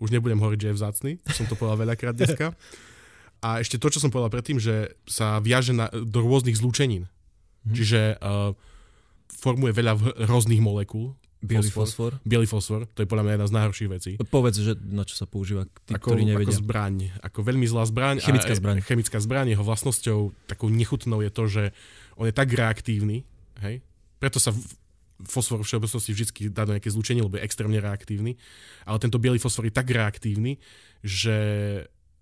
Už 0.00 0.10
nebudem 0.10 0.40
hovoriť, 0.40 0.58
že 0.58 0.68
je 0.72 0.78
vzácný, 0.80 1.12
som 1.28 1.44
to 1.44 1.60
povedal 1.60 1.84
veľakrát 1.84 2.16
dneska. 2.16 2.52
A 3.44 3.60
ešte 3.60 3.76
to, 3.76 3.92
čo 3.92 4.00
som 4.00 4.08
povedal 4.08 4.32
predtým, 4.32 4.56
že 4.56 4.96
sa 5.04 5.44
viaže 5.44 5.76
na, 5.76 5.92
do 5.92 6.24
rôznych 6.24 6.56
zlúčenín. 6.56 7.04
Hm. 7.68 7.74
Čiže 7.76 8.00
uh, 8.16 8.56
formuje 9.28 9.76
veľa 9.76 10.24
rôznych 10.24 10.58
molekúl. 10.58 11.12
Bielý 11.46 11.70
fosfor. 11.70 12.18
Bielý 12.26 12.50
fosfor, 12.50 12.90
to 12.90 13.00
je 13.00 13.08
podľa 13.08 13.24
mňa 13.24 13.32
jedna 13.38 13.46
z 13.46 13.54
najhorších 13.54 13.90
vecí. 13.90 14.10
Povedz, 14.26 14.58
že 14.58 14.74
na 14.74 15.06
čo 15.06 15.14
sa 15.14 15.30
používa, 15.30 15.70
tí, 15.86 15.94
ako, 15.94 16.12
ktorí 16.12 16.22
nevedia. 16.26 16.50
Ako 16.50 16.60
zbraň, 16.66 16.94
ako 17.22 17.38
veľmi 17.46 17.66
zlá 17.70 17.86
zbraň. 17.86 18.18
Chemická 18.18 18.54
zbraň. 18.58 18.76
Chemická 18.82 19.18
zbraň, 19.22 19.54
jeho 19.54 19.62
vlastnosťou, 19.62 20.34
takou 20.50 20.66
nechutnou 20.66 21.22
je 21.22 21.30
to, 21.30 21.44
že 21.46 21.64
on 22.18 22.26
je 22.26 22.34
tak 22.34 22.50
reaktívny, 22.50 23.22
hej, 23.62 23.80
preto 24.18 24.42
sa 24.42 24.50
fosfor 25.24 25.64
v 25.64 25.64
všeobecnosti 25.64 26.12
vždy 26.12 26.52
dá 26.52 26.68
do 26.68 26.76
nejaké 26.76 26.92
zlúčenie, 26.92 27.24
lebo 27.24 27.40
je 27.40 27.46
extrémne 27.46 27.80
reaktívny, 27.80 28.36
ale 28.84 29.00
tento 29.00 29.16
biely 29.16 29.40
fosfor 29.40 29.64
je 29.64 29.72
tak 29.72 29.88
reaktívny, 29.88 30.60
že 31.00 31.36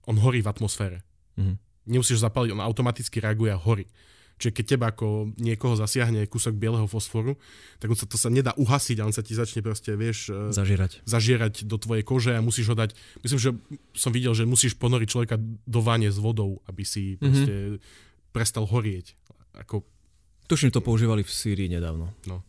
on 0.07 0.15
horí 0.21 0.45
v 0.45 0.51
atmosfére. 0.51 1.03
Mm-hmm. 1.35 1.57
Nemusíš 1.91 2.23
zapaliť, 2.23 2.55
on 2.55 2.63
automaticky 2.63 3.19
reaguje 3.19 3.51
a 3.51 3.59
horí. 3.59 3.91
Čiže 4.35 4.53
keď 4.53 4.65
teba 4.67 4.87
ako 4.91 5.37
niekoho 5.39 5.79
zasiahne 5.79 6.27
kúsok 6.27 6.59
bieleho 6.59 6.91
fosforu, 6.91 7.39
tak 7.79 7.95
on 7.95 7.99
sa, 7.99 8.07
to 8.11 8.19
sa 8.19 8.29
nedá 8.29 8.51
uhasiť 8.59 8.99
a 8.99 9.07
on 9.07 9.15
sa 9.15 9.23
ti 9.23 9.33
začne 9.33 9.63
proste, 9.63 9.95
vieš... 9.95 10.35
E, 10.35 10.51
zažierať. 10.51 11.07
Zažierať 11.07 11.55
do 11.65 11.79
tvojej 11.79 12.03
kože 12.03 12.33
a 12.35 12.43
musíš 12.43 12.75
ho 12.75 12.77
dať... 12.77 12.99
Myslím, 13.23 13.41
že 13.41 13.51
som 13.95 14.11
videl, 14.11 14.35
že 14.35 14.43
musíš 14.43 14.75
ponoriť 14.75 15.09
človeka 15.09 15.37
do 15.65 15.81
vane 15.81 16.11
s 16.11 16.19
vodou, 16.19 16.59
aby 16.67 16.83
si 16.83 17.15
mm-hmm. 17.15 17.23
proste 17.23 17.55
prestal 18.35 18.67
horieť. 18.67 19.15
Ako... 19.55 19.87
Tuším, 20.51 20.75
to 20.75 20.85
používali 20.85 21.25
v 21.25 21.31
Sýrii 21.31 21.71
nedávno. 21.71 22.13
No. 22.27 22.43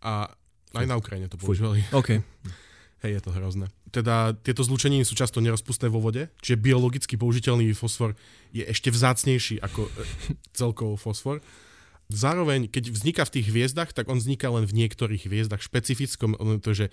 A 0.00 0.32
aj 0.72 0.86
na 0.88 0.96
Ukrajine 0.96 1.28
to 1.28 1.36
používali. 1.36 1.84
OK. 1.92 2.16
Hej, 3.02 3.18
je 3.18 3.22
to 3.26 3.30
hrozné. 3.34 3.66
Teda 3.90 4.30
tieto 4.46 4.62
zlúčeniny 4.62 5.02
sú 5.02 5.18
často 5.18 5.42
nerozpustné 5.42 5.90
vo 5.90 5.98
vode, 5.98 6.30
čiže 6.38 6.62
biologicky 6.62 7.18
použiteľný 7.18 7.74
fosfor 7.74 8.14
je 8.54 8.62
ešte 8.62 8.94
vzácnejší 8.94 9.58
ako 9.58 9.90
e, 9.90 9.90
celkovo 10.54 10.94
fosfor. 10.94 11.42
Zároveň, 12.06 12.70
keď 12.70 12.94
vzniká 12.94 13.26
v 13.26 13.40
tých 13.40 13.46
hviezdach, 13.50 13.90
tak 13.90 14.06
on 14.06 14.22
vzniká 14.22 14.54
len 14.54 14.70
v 14.70 14.86
niektorých 14.86 15.26
hviezdach 15.26 15.64
špecifickom, 15.64 16.38
to, 16.62 16.70
že 16.72 16.86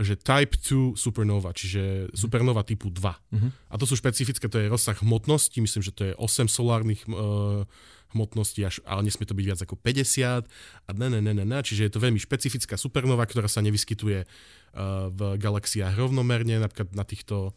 že 0.00 0.16
Type 0.16 0.56
2 0.56 0.96
supernova, 0.96 1.52
čiže 1.52 2.08
supernova 2.16 2.64
typu 2.64 2.88
2. 2.88 3.04
Uh-huh. 3.04 3.36
Mhm. 3.36 3.52
A 3.68 3.74
to 3.76 3.84
sú 3.84 4.00
špecifické, 4.00 4.48
to 4.48 4.56
je 4.56 4.72
rozsah 4.72 4.96
hmotnosti, 4.96 5.60
myslím, 5.60 5.82
že 5.84 5.92
to 5.92 6.02
je 6.08 6.12
8 6.16 6.48
solárnych 6.48 7.04
uh, 7.04 7.68
hmotností, 8.16 8.64
až, 8.64 8.80
ale 8.88 9.04
nesmie 9.04 9.28
to 9.28 9.36
byť 9.36 9.44
viac 9.44 9.60
ako 9.60 9.76
50 9.76 10.48
a 10.88 10.90
ne, 10.96 11.08
ne, 11.12 11.20
ne, 11.20 11.32
ne, 11.36 11.44
ne, 11.44 11.58
čiže 11.60 11.84
je 11.84 11.92
to 11.92 12.00
veľmi 12.00 12.16
špecifická 12.16 12.80
supernova, 12.80 13.28
ktorá 13.28 13.44
sa 13.44 13.60
nevyskytuje 13.60 14.24
uh, 14.24 14.59
v 15.10 15.20
galaxiách 15.34 15.98
rovnomerne, 15.98 16.62
napríklad 16.62 16.94
na 16.94 17.02
týchto 17.02 17.56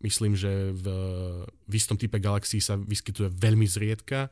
myslím, 0.00 0.36
že 0.36 0.72
v, 0.72 0.86
v 1.48 1.72
istom 1.72 1.96
type 1.96 2.20
galaxií 2.20 2.60
sa 2.60 2.76
vyskytuje 2.76 3.32
veľmi 3.32 3.64
zriedka. 3.64 4.28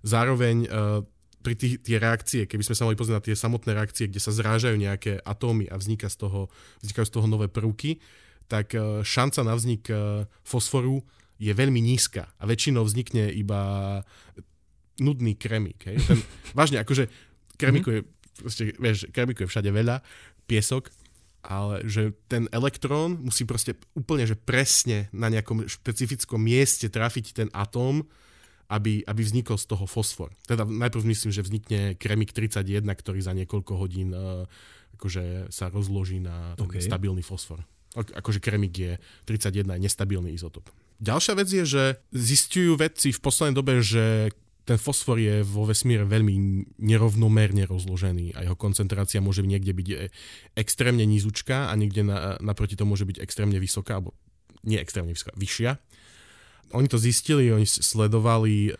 Zároveň 0.00 0.68
uh, 0.68 1.04
pri 1.42 1.54
tých, 1.58 1.82
tie 1.82 1.98
reakcie, 1.98 2.42
keby 2.46 2.62
sme 2.62 2.78
sa 2.78 2.86
mali 2.86 2.96
pozrieť 2.96 3.18
na 3.18 3.26
tie 3.26 3.36
samotné 3.36 3.74
reakcie, 3.74 4.06
kde 4.06 4.22
sa 4.22 4.30
zrážajú 4.30 4.78
nejaké 4.78 5.18
atómy 5.26 5.66
a 5.68 5.76
vzniká 5.76 6.06
z 6.06 6.22
toho, 6.22 6.46
vznikajú 6.80 7.06
z 7.10 7.14
toho 7.18 7.26
nové 7.26 7.50
prvky, 7.50 7.98
tak 8.46 8.78
e, 8.78 9.02
šanca 9.02 9.42
na 9.42 9.54
vznik 9.58 9.90
e, 9.90 10.24
fosforu 10.46 11.02
je 11.42 11.50
veľmi 11.50 11.82
nízka 11.82 12.30
a 12.38 12.42
väčšinou 12.46 12.86
vznikne 12.86 13.26
iba 13.34 14.00
nudný 15.02 15.34
kremík. 15.34 15.82
Hej? 15.90 15.98
Ten, 16.06 16.18
vážne, 16.58 16.78
akože 16.78 17.10
kremíku 17.58 17.90
mhm. 17.90 17.96
je, 17.98 18.00
proste, 18.38 18.62
vieš, 18.78 18.98
kremíku 19.10 19.44
je 19.44 19.50
všade 19.50 19.70
veľa, 19.74 19.98
piesok, 20.46 20.94
ale 21.42 21.82
že 21.90 22.14
ten 22.30 22.46
elektrón 22.54 23.18
musí 23.18 23.42
proste 23.42 23.74
úplne, 23.98 24.24
že 24.24 24.38
presne 24.38 25.10
na 25.10 25.26
nejakom 25.26 25.66
špecifickom 25.66 26.38
mieste 26.38 26.86
trafiť 26.86 27.26
ten 27.34 27.48
atóm, 27.50 28.06
aby, 28.70 29.04
aby 29.04 29.20
vznikol 29.20 29.60
z 29.60 29.68
toho 29.68 29.84
fosfor. 29.84 30.32
Teda 30.48 30.64
najprv 30.64 31.04
myslím, 31.12 31.34
že 31.34 31.44
vznikne 31.44 31.98
kremik 31.98 32.32
31, 32.32 32.86
ktorý 32.88 33.20
za 33.20 33.36
niekoľko 33.36 33.72
hodín 33.76 34.16
uh, 34.16 34.48
akože 35.02 35.50
sa 35.50 35.66
rozloží 35.66 36.22
na 36.22 36.54
okay. 36.54 36.78
stabilný 36.78 37.26
fosfor. 37.26 37.66
Akože 37.92 38.40
kremik 38.40 38.72
je 38.72 38.92
31 39.26 39.76
je 39.76 39.82
nestabilný 39.82 40.30
izotop. 40.32 40.70
Ďalšia 41.02 41.34
vec 41.34 41.48
je, 41.50 41.64
že 41.66 41.84
zistujú 42.14 42.78
vedci 42.78 43.10
v 43.10 43.20
poslednej 43.20 43.58
dobe, 43.58 43.82
že 43.82 44.30
ten 44.62 44.78
fosfor 44.78 45.18
je 45.18 45.42
vo 45.42 45.66
vesmíre 45.66 46.06
veľmi 46.06 46.34
nerovnomerne 46.78 47.66
rozložený 47.66 48.38
a 48.38 48.46
jeho 48.46 48.54
koncentrácia 48.54 49.18
môže 49.18 49.42
niekde 49.42 49.74
byť 49.74 49.88
e, 49.90 49.96
extrémne 50.54 51.02
nízučká 51.02 51.70
a 51.70 51.72
niekde 51.74 52.06
na, 52.06 52.38
naproti 52.38 52.78
to 52.78 52.86
môže 52.86 53.02
byť 53.02 53.18
extrémne 53.18 53.58
vysoká, 53.58 53.98
alebo 53.98 54.14
nie 54.62 54.78
extrémne 54.78 55.10
vysoká, 55.10 55.34
vyššia. 55.34 55.82
Oni 56.72 56.86
to 56.86 56.96
zistili, 56.96 57.50
oni 57.50 57.66
sledovali 57.66 58.72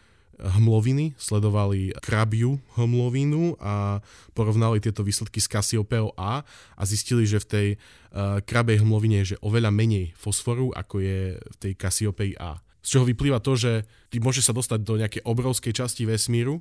hmloviny, 0.43 1.15
sledovali 1.21 1.95
krabiu 2.03 2.59
hmlovinu 2.75 3.55
a 3.63 4.03
porovnali 4.35 4.83
tieto 4.83 5.07
výsledky 5.07 5.39
s 5.39 5.47
Cassiopeou 5.47 6.11
A 6.19 6.43
a 6.75 6.83
zistili, 6.83 7.29
že 7.29 7.39
v 7.45 7.47
tej 7.47 7.69
uh, 7.77 8.43
krabej 8.43 8.83
hmlovine 8.83 9.23
je 9.23 9.37
že 9.37 9.43
oveľa 9.45 9.71
menej 9.71 10.17
fosforu, 10.19 10.75
ako 10.75 11.05
je 11.05 11.19
v 11.39 11.57
tej 11.63 11.73
Cassiopei 11.79 12.33
A. 12.41 12.59
Z 12.83 12.99
čoho 12.99 13.05
vyplýva 13.07 13.39
to, 13.39 13.55
že 13.55 13.87
ty 14.11 14.19
môžeš 14.19 14.51
sa 14.51 14.55
dostať 14.55 14.79
do 14.83 14.99
nejakej 14.99 15.23
obrovskej 15.23 15.73
časti 15.73 16.03
vesmíru, 16.03 16.61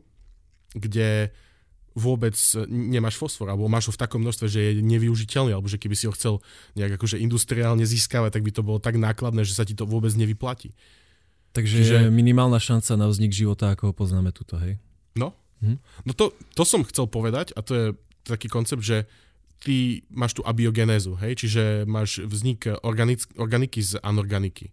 kde 0.78 1.34
vôbec 1.92 2.34
nemáš 2.72 3.20
fosfor, 3.20 3.52
alebo 3.52 3.68
máš 3.68 3.92
ho 3.92 3.94
v 3.94 4.00
takom 4.00 4.24
množstve, 4.24 4.48
že 4.48 4.60
je 4.64 4.72
nevyužiteľný, 4.80 5.52
alebo 5.52 5.68
že 5.68 5.76
keby 5.76 5.96
si 6.00 6.08
ho 6.08 6.16
chcel 6.16 6.40
nejak 6.80 6.96
akože 6.96 7.20
industriálne 7.20 7.84
získavať, 7.84 8.40
tak 8.40 8.44
by 8.48 8.52
to 8.56 8.64
bolo 8.64 8.80
tak 8.80 8.96
nákladné, 8.96 9.44
že 9.44 9.58
sa 9.58 9.68
ti 9.68 9.76
to 9.76 9.84
vôbec 9.84 10.14
nevyplatí. 10.16 10.72
Takže 11.52 11.84
Čiže... 11.84 11.98
minimálna 12.08 12.64
šanca 12.64 12.96
na 12.96 13.12
vznik 13.12 13.36
života, 13.36 13.76
ako 13.76 13.92
ho 13.92 13.94
poznáme 13.96 14.32
tuto, 14.32 14.56
hej? 14.56 14.80
No, 15.20 15.36
hm? 15.60 15.84
no 16.08 16.12
to, 16.16 16.32
to 16.56 16.64
som 16.64 16.88
chcel 16.88 17.12
povedať 17.12 17.52
a 17.52 17.60
to 17.60 17.72
je 17.76 17.86
taký 18.24 18.48
koncept, 18.48 18.80
že 18.80 19.04
ty 19.60 20.08
máš 20.08 20.40
tú 20.40 20.42
abiogenézu, 20.48 21.20
hej? 21.20 21.36
Čiže 21.36 21.84
máš 21.84 22.24
vznik 22.24 22.72
organic, 22.88 23.28
organiky 23.36 23.84
z 23.84 24.00
anorganiky. 24.00 24.72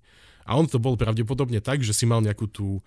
A 0.49 0.57
on 0.57 0.65
to 0.65 0.81
bol 0.81 0.97
pravdepodobne 0.97 1.61
tak, 1.61 1.85
že 1.85 1.93
si 1.93 2.09
mal 2.09 2.25
nejakú 2.25 2.49
tú 2.49 2.81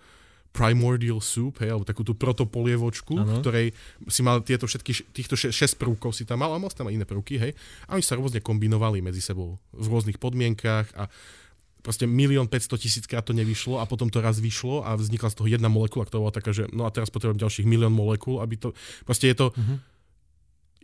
primordial 0.52 1.18
soup, 1.24 1.64
hej, 1.64 1.72
alebo 1.72 1.88
takú 1.88 2.04
tú 2.04 2.12
protopolievočku, 2.12 3.16
v 3.16 3.32
ktorej 3.40 3.66
si 4.12 4.20
mal 4.20 4.44
tieto 4.44 4.68
všetky, 4.68 5.16
týchto 5.16 5.34
6 5.34 5.80
prvkov 5.80 6.12
si 6.12 6.28
tam 6.28 6.44
mal 6.44 6.52
a 6.52 6.60
mal 6.60 6.68
tam 6.68 6.92
aj 6.92 6.94
iné 7.00 7.08
prvky, 7.08 7.40
hej, 7.40 7.52
a 7.88 7.96
oni 7.96 8.04
sa 8.04 8.20
rôzne 8.20 8.44
kombinovali 8.44 9.00
medzi 9.00 9.24
sebou 9.24 9.56
v 9.72 9.86
rôznych 9.88 10.20
podmienkách 10.20 10.92
a 10.92 11.08
proste 11.82 12.06
milión 12.06 12.46
500 12.46 12.78
tisíc 12.78 13.04
krát 13.10 13.26
to 13.26 13.34
nevyšlo 13.34 13.82
a 13.82 13.88
potom 13.88 14.06
to 14.06 14.22
raz 14.22 14.38
vyšlo 14.38 14.86
a 14.86 14.94
vznikla 14.94 15.32
z 15.32 15.36
toho 15.40 15.48
jedna 15.50 15.66
molekula, 15.66 16.06
ktorá 16.06 16.20
bola 16.22 16.36
taká, 16.36 16.54
že 16.54 16.70
no 16.70 16.86
a 16.86 16.94
teraz 16.94 17.10
potrebujem 17.10 17.42
ďalších 17.42 17.66
milión 17.66 17.90
molekúl, 17.90 18.38
aby 18.38 18.54
to, 18.54 18.68
proste 19.02 19.26
je 19.32 19.36
to, 19.36 19.50
uh-huh. 19.50 19.76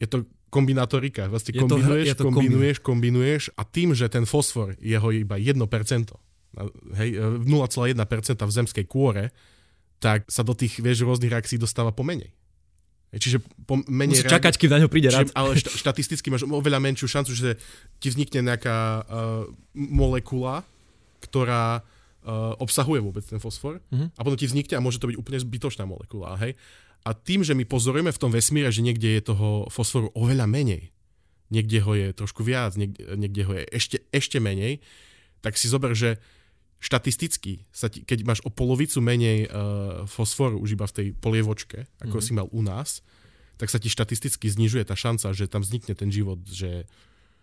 je 0.01 0.09
to 0.11 0.27
kombinátorika, 0.51 1.31
vlastne 1.31 1.55
je 1.55 1.61
kombinuješ, 1.63 2.05
to, 2.05 2.11
je 2.11 2.17
to 2.19 2.25
kombinuješ, 2.25 2.77
kombinuješ 2.83 3.43
a 3.55 3.63
tým, 3.63 3.95
že 3.95 4.11
ten 4.11 4.27
fosfor 4.27 4.75
je 4.81 4.97
ho 4.99 5.09
iba 5.15 5.39
1%, 5.39 5.61
hej, 6.99 7.11
0,1% 7.45 7.95
v 8.39 8.53
zemskej 8.53 8.85
kôre, 8.91 9.31
tak 9.99 10.27
sa 10.31 10.47
do 10.47 10.55
tých, 10.55 10.79
vieš, 10.79 11.03
rôznych 11.07 11.31
reakcií 11.31 11.59
dostáva 11.59 11.91
pomenej. 11.91 12.31
Čiže 13.09 13.41
po 13.65 13.81
menej... 13.89 14.21
Musíš 14.21 14.29
čakať, 14.29 14.55
kým 14.61 14.69
na 14.69 14.79
ňo 14.85 14.93
príde 14.93 15.09
rád. 15.09 15.33
Ale 15.33 15.57
šta, 15.57 15.73
štatisticky 15.73 16.29
máš 16.29 16.45
oveľa 16.45 16.77
menšiu 16.77 17.09
šancu, 17.09 17.33
že 17.33 17.57
ti 17.97 18.13
vznikne 18.13 18.53
nejaká 18.53 18.77
uh, 19.01 19.49
molekula, 19.73 20.61
ktorá 21.25 21.81
uh, 21.81 22.53
obsahuje 22.61 23.01
vôbec 23.01 23.25
ten 23.25 23.41
fosfor 23.41 23.81
uh-huh. 23.81 24.13
a 24.13 24.21
potom 24.21 24.37
ti 24.37 24.45
vznikne 24.45 24.77
a 24.77 24.85
môže 24.85 25.01
to 25.01 25.09
byť 25.09 25.17
úplne 25.17 25.41
zbytočná 25.41 25.89
molekula. 25.89 26.37
Hej? 26.37 26.61
A 27.09 27.17
tým, 27.17 27.41
že 27.41 27.57
my 27.57 27.65
pozorujeme 27.65 28.13
v 28.13 28.21
tom 28.21 28.29
vesmíre, 28.29 28.69
že 28.69 28.85
niekde 28.85 29.09
je 29.17 29.33
toho 29.33 29.73
fosforu 29.73 30.13
oveľa 30.13 30.45
menej, 30.45 30.93
niekde 31.49 31.81
ho 31.81 31.97
je 31.97 32.13
trošku 32.13 32.45
viac, 32.45 32.77
niekde, 32.77 33.01
niekde 33.17 33.43
ho 33.49 33.53
je 33.57 33.65
ešte, 33.73 33.97
ešte 34.13 34.37
menej, 34.37 34.85
tak 35.41 35.57
si 35.57 35.65
zober, 35.73 35.97
že 35.97 36.21
štatisticky, 36.79 37.67
sa 37.75 37.91
ti, 37.91 38.07
keď 38.07 38.19
máš 38.23 38.41
o 38.47 38.51
polovicu 38.55 39.03
menej 39.03 39.51
uh, 39.51 40.07
fosforu 40.07 40.63
už 40.63 40.79
iba 40.79 40.87
v 40.87 40.95
tej 40.95 41.07
polievočke, 41.19 41.91
ako 41.99 42.23
mm-hmm. 42.23 42.27
si 42.27 42.33
mal 42.39 42.47
u 42.55 42.63
nás, 42.63 43.03
tak 43.59 43.67
sa 43.69 43.83
ti 43.83 43.91
štatisticky 43.91 44.47
znižuje 44.47 44.87
tá 44.87 44.95
šanca, 44.95 45.35
že 45.35 45.51
tam 45.51 45.67
vznikne 45.67 45.99
ten 45.99 46.09
život, 46.15 46.39
že... 46.47 46.87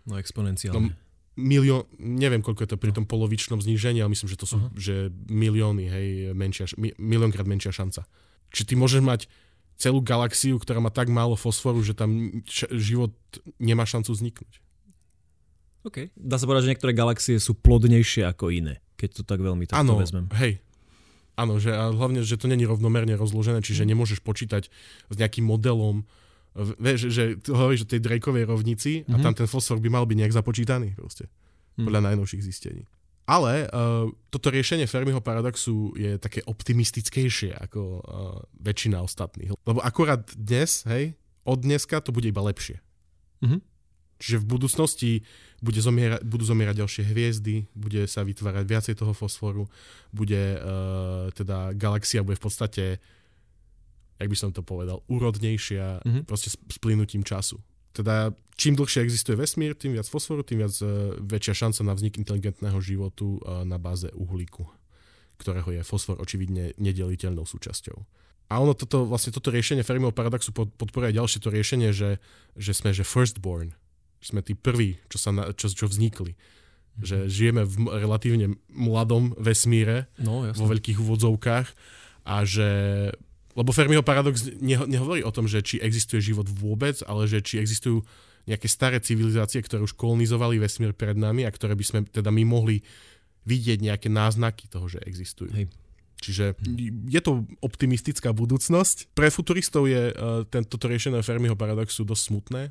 No 0.08 0.16
exponenciálne. 0.16 0.96
No, 0.96 0.96
milión, 1.36 1.84
neviem 2.00 2.40
koľko 2.40 2.64
je 2.64 2.70
to 2.72 2.80
pri 2.80 2.96
no. 2.96 3.04
tom 3.04 3.06
polovičnom 3.06 3.60
znížení, 3.60 4.00
ale 4.00 4.16
myslím, 4.16 4.32
že 4.32 4.40
to 4.40 4.48
sú 4.48 4.56
uh-huh. 4.56 4.72
že 4.80 5.12
milióny, 5.28 5.86
hej, 5.92 6.08
menšia, 6.32 6.72
miliónkrát 6.96 7.44
menšia 7.44 7.76
šanca. 7.76 8.08
Čiže 8.56 8.68
ty 8.72 8.74
môžeš 8.80 9.04
mať 9.04 9.28
celú 9.76 10.00
galaxiu, 10.00 10.56
ktorá 10.56 10.80
má 10.80 10.88
tak 10.88 11.12
málo 11.12 11.36
fosforu, 11.36 11.84
že 11.84 11.92
tam 11.92 12.40
život 12.72 13.12
nemá 13.60 13.84
šancu 13.84 14.16
vzniknúť. 14.16 14.64
OK. 15.86 16.10
Dá 16.16 16.40
sa 16.40 16.48
povedať, 16.48 16.66
že 16.66 16.72
niektoré 16.74 16.96
galaxie 16.96 17.36
sú 17.38 17.54
plodnejšie 17.60 18.24
ako 18.26 18.50
iné, 18.50 18.80
keď 18.96 19.10
to 19.20 19.24
tak 19.28 19.40
veľmi 19.44 19.68
takto 19.68 19.80
ano, 19.80 20.00
vezmem. 20.00 20.28
hej. 20.40 20.60
Áno, 21.36 21.60
že 21.60 21.76
a 21.76 21.92
hlavne, 21.92 22.24
že 22.24 22.40
to 22.40 22.48
není 22.48 22.64
rovnomerne 22.64 23.12
rozložené, 23.20 23.60
čiže 23.60 23.84
mm. 23.84 23.90
nemôžeš 23.92 24.20
počítať 24.24 24.72
s 25.12 25.16
nejakým 25.20 25.44
modelom, 25.44 26.08
vieš, 26.80 27.12
že 27.12 27.36
ty 27.44 27.52
hovoríš 27.52 27.84
o 27.84 27.92
tej 27.92 28.00
Drakeovej 28.00 28.48
rovnici 28.48 29.04
mm-hmm. 29.04 29.12
a 29.12 29.18
mhm. 29.20 29.24
tam 29.24 29.34
ten 29.36 29.48
fosfor 29.48 29.84
by 29.84 29.92
mal 29.92 30.08
byť 30.08 30.18
nejak 30.24 30.34
započítaný 30.34 30.96
proste, 30.96 31.28
mm. 31.76 31.84
podľa 31.84 32.02
najnovších 32.12 32.44
zistení. 32.44 32.88
Ale 33.26 33.66
uh, 33.74 34.06
toto 34.30 34.54
riešenie 34.54 34.86
Fermiho 34.86 35.18
paradoxu 35.18 35.98
je 35.98 36.22
také 36.22 36.46
optimistickejšie 36.46 37.58
ako 37.58 37.82
uh, 37.82 38.02
väčšina 38.62 39.02
ostatných. 39.02 39.50
Lebo 39.66 39.82
akurát 39.82 40.22
dnes, 40.38 40.86
hej, 40.86 41.18
od 41.42 41.58
dneska 41.66 42.06
to 42.06 42.14
bude 42.14 42.30
iba 42.30 42.46
lepšie. 42.46 42.78
Mm-hmm. 43.42 43.60
Čiže 44.16 44.42
v 44.42 44.46
budúcnosti 44.48 45.12
bude 45.60 45.80
zomiera, 45.84 46.22
budú 46.24 46.48
zomierať 46.48 46.76
ďalšie 46.84 47.04
hviezdy, 47.04 47.68
bude 47.76 48.08
sa 48.08 48.24
vytvárať 48.24 48.64
viacej 48.64 48.96
toho 48.96 49.12
fosforu, 49.12 49.68
bude 50.16 50.56
uh, 50.56 51.32
teda 51.36 51.76
galaxia 51.76 52.24
bude 52.24 52.40
v 52.40 52.46
podstate 52.48 52.84
jak 54.20 54.30
by 54.32 54.38
som 54.38 54.52
to 54.56 54.64
povedal, 54.64 55.04
úrodnejšia 55.12 56.00
mm-hmm. 56.02 56.24
proste 56.24 56.48
s, 56.48 56.56
s 56.56 56.78
plynutím 56.80 57.24
času. 57.28 57.60
Teda 57.96 58.32
čím 58.60 58.76
dlhšie 58.76 59.04
existuje 59.04 59.40
vesmír, 59.40 59.76
tým 59.76 59.96
viac 59.96 60.08
fosforu, 60.08 60.44
tým 60.44 60.64
viac 60.64 60.76
uh, 60.84 61.16
väčšia 61.20 61.68
šanca 61.68 61.82
na 61.84 61.94
vznik 61.96 62.16
inteligentného 62.20 62.80
životu 62.80 63.40
uh, 63.44 63.64
na 63.68 63.80
báze 63.80 64.12
uhlíku, 64.16 64.68
ktorého 65.40 65.80
je 65.80 65.82
fosfor 65.84 66.20
očividne 66.20 66.76
nedeliteľnou 66.80 67.44
súčasťou. 67.44 67.98
A 68.46 68.62
ono 68.62 68.78
toto, 68.78 69.10
vlastne 69.10 69.34
toto 69.34 69.50
riešenie 69.50 69.82
Fermiho 69.82 70.14
paradoxu 70.14 70.54
pod, 70.54 70.70
podporuje 70.78 71.18
ďalšie 71.18 71.40
to 71.42 71.50
riešenie, 71.50 71.90
že, 71.90 72.22
že 72.54 72.72
sme 72.78 72.94
že 72.94 73.02
firstborn, 73.02 73.74
že 74.26 74.34
sme 74.34 74.42
tí 74.42 74.58
prví, 74.58 74.98
čo, 75.06 75.22
sa 75.22 75.30
na, 75.30 75.54
čo, 75.54 75.70
čo 75.70 75.86
vznikli. 75.86 76.34
Mm-hmm. 76.34 77.06
Že 77.06 77.18
žijeme 77.30 77.62
v 77.62 77.76
relatívne 77.94 78.58
mladom 78.74 79.38
vesmíre, 79.38 80.10
no, 80.18 80.50
vo 80.50 80.66
veľkých 80.66 80.98
úvodzovkách 80.98 81.68
a 82.26 82.36
že 82.42 82.70
lebo 83.56 83.72
Fermiho 83.72 84.04
paradox 84.04 84.52
neho, 84.60 84.84
nehovorí 84.84 85.24
o 85.24 85.32
tom, 85.32 85.48
že 85.48 85.64
či 85.64 85.80
existuje 85.80 86.20
život 86.20 86.44
vôbec, 86.52 87.00
ale 87.08 87.24
že 87.24 87.40
či 87.40 87.56
existujú 87.64 88.04
nejaké 88.46 88.68
staré 88.68 89.00
civilizácie, 89.00 89.64
ktoré 89.64 89.80
už 89.82 89.96
kolonizovali 89.96 90.60
vesmír 90.60 90.92
pred 90.92 91.16
nami 91.16 91.48
a 91.48 91.56
ktoré 91.56 91.74
by 91.74 91.86
sme 91.88 92.00
teda 92.04 92.30
my 92.36 92.44
mohli 92.44 92.84
vidieť 93.48 93.80
nejaké 93.80 94.12
náznaky 94.12 94.68
toho, 94.68 94.92
že 94.92 95.00
existujú. 95.08 95.56
Hej. 95.56 95.72
Čiže 96.20 96.58
je 97.12 97.22
to 97.22 97.46
optimistická 97.62 98.34
budúcnosť. 98.34 99.14
Pre 99.14 99.30
futuristov 99.30 99.86
je 99.86 100.10
uh, 100.10 100.44
ten, 100.48 100.66
toto 100.66 100.90
riešenie 100.90 101.22
Fermiho 101.22 101.54
paradoxu 101.54 102.02
dosť 102.08 102.24
smutné. 102.34 102.62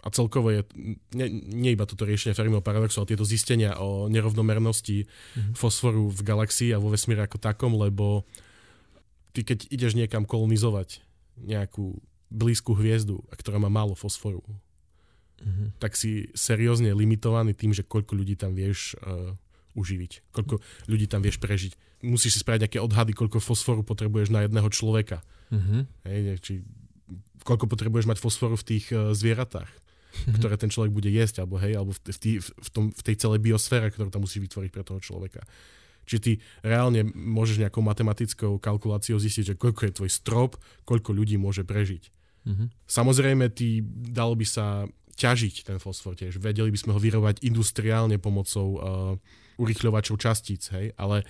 A 0.00 0.08
celkovo 0.08 0.48
je 0.48 0.64
nie, 1.12 1.28
nie 1.44 1.70
iba 1.76 1.84
toto 1.84 2.08
riešenie 2.08 2.32
Fermiho 2.32 2.64
paradoxu, 2.64 3.04
ale 3.04 3.12
tieto 3.12 3.28
zistenia 3.28 3.76
o 3.76 4.08
nerovnomernosti 4.08 5.04
mm-hmm. 5.04 5.52
fosforu 5.52 6.08
v 6.08 6.20
galaxii 6.24 6.72
a 6.72 6.80
vo 6.80 6.88
vesmíre 6.88 7.20
ako 7.20 7.36
takom, 7.36 7.76
lebo 7.76 8.24
ty 9.36 9.44
keď 9.44 9.68
ideš 9.68 9.92
niekam 9.94 10.24
kolonizovať 10.24 11.04
nejakú 11.36 12.00
blízku 12.30 12.72
hviezdu, 12.78 13.20
ktorá 13.34 13.60
má 13.60 13.68
málo 13.68 13.92
fosforu, 13.92 14.40
mm-hmm. 15.42 15.76
tak 15.82 15.98
si 15.98 16.30
seriózne 16.32 16.94
limitovaný 16.94 17.52
tým, 17.52 17.74
že 17.74 17.84
koľko 17.84 18.16
ľudí 18.16 18.38
tam 18.40 18.56
vieš 18.56 18.96
uh, 19.02 19.34
uživiť, 19.76 20.32
koľko 20.32 20.64
ľudí 20.88 21.06
tam 21.10 21.20
vieš 21.20 21.42
prežiť. 21.42 22.04
Musíš 22.06 22.38
si 22.38 22.42
spraviť 22.42 22.60
nejaké 22.64 22.78
odhady, 22.80 23.12
koľko 23.12 23.44
fosforu 23.44 23.84
potrebuješ 23.84 24.32
na 24.32 24.48
jedného 24.48 24.68
človeka. 24.72 25.20
Mhm. 25.52 25.76
Hej, 26.06 26.20
či 26.40 26.52
koľko 27.44 27.66
potrebuješ 27.68 28.06
mať 28.06 28.18
fosforu 28.20 28.54
v 28.56 28.66
tých 28.76 28.86
uh, 28.94 29.12
zvieratách, 29.12 29.68
ktoré 30.36 30.54
ten 30.60 30.70
človek 30.70 30.92
bude 30.92 31.10
jesť, 31.10 31.42
alebo 31.44 31.60
hej, 31.60 31.78
alebo 31.78 31.92
v, 31.94 32.00
tý, 32.14 32.32
v, 32.40 32.68
tom, 32.70 32.90
v 32.90 33.02
tej 33.04 33.16
celej 33.18 33.40
biosfére, 33.42 33.90
ktorú 33.90 34.10
tam 34.10 34.26
musíš 34.26 34.46
vytvoriť 34.46 34.70
pre 34.70 34.82
toho 34.84 35.00
človeka. 35.00 35.42
Čiže 36.08 36.20
ty 36.20 36.32
reálne 36.66 37.06
môžeš 37.14 37.62
nejakou 37.62 37.86
matematickou 37.86 38.58
kalkuláciou 38.58 39.20
zistiť, 39.22 39.54
že 39.54 39.58
koľko 39.60 39.82
je 39.86 39.96
tvoj 40.02 40.10
strop, 40.10 40.58
koľko 40.82 41.14
ľudí 41.14 41.38
môže 41.38 41.62
prežiť. 41.62 42.10
Mhm. 42.48 42.64
Samozrejme, 42.88 43.52
ty, 43.52 43.84
dalo 44.10 44.34
by 44.34 44.46
sa 44.48 44.88
ťažiť 45.20 45.68
ten 45.68 45.76
fosfor 45.76 46.16
tiež. 46.16 46.40
Vedeli 46.40 46.72
by 46.72 46.78
sme 46.80 46.92
ho 46.96 47.00
vyrobať 47.00 47.44
industriálne 47.44 48.16
pomocou 48.16 48.68
uh, 48.72 48.80
urychľovačov 49.60 50.16
častíc, 50.16 50.72
hej, 50.72 50.96
ale 50.96 51.28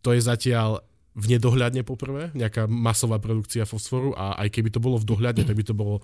to 0.00 0.16
je 0.16 0.24
zatiaľ 0.24 0.80
v 1.12 1.36
nedohľadne 1.36 1.84
poprvé, 1.84 2.32
nejaká 2.32 2.64
masová 2.70 3.20
produkcia 3.20 3.68
fosforu 3.68 4.16
a 4.16 4.40
aj 4.40 4.48
keby 4.48 4.72
to 4.72 4.80
bolo 4.80 4.96
v 4.96 5.04
dohľadne, 5.04 5.44
tak 5.44 5.58
by 5.58 5.64
to 5.66 5.76
bolo 5.76 6.00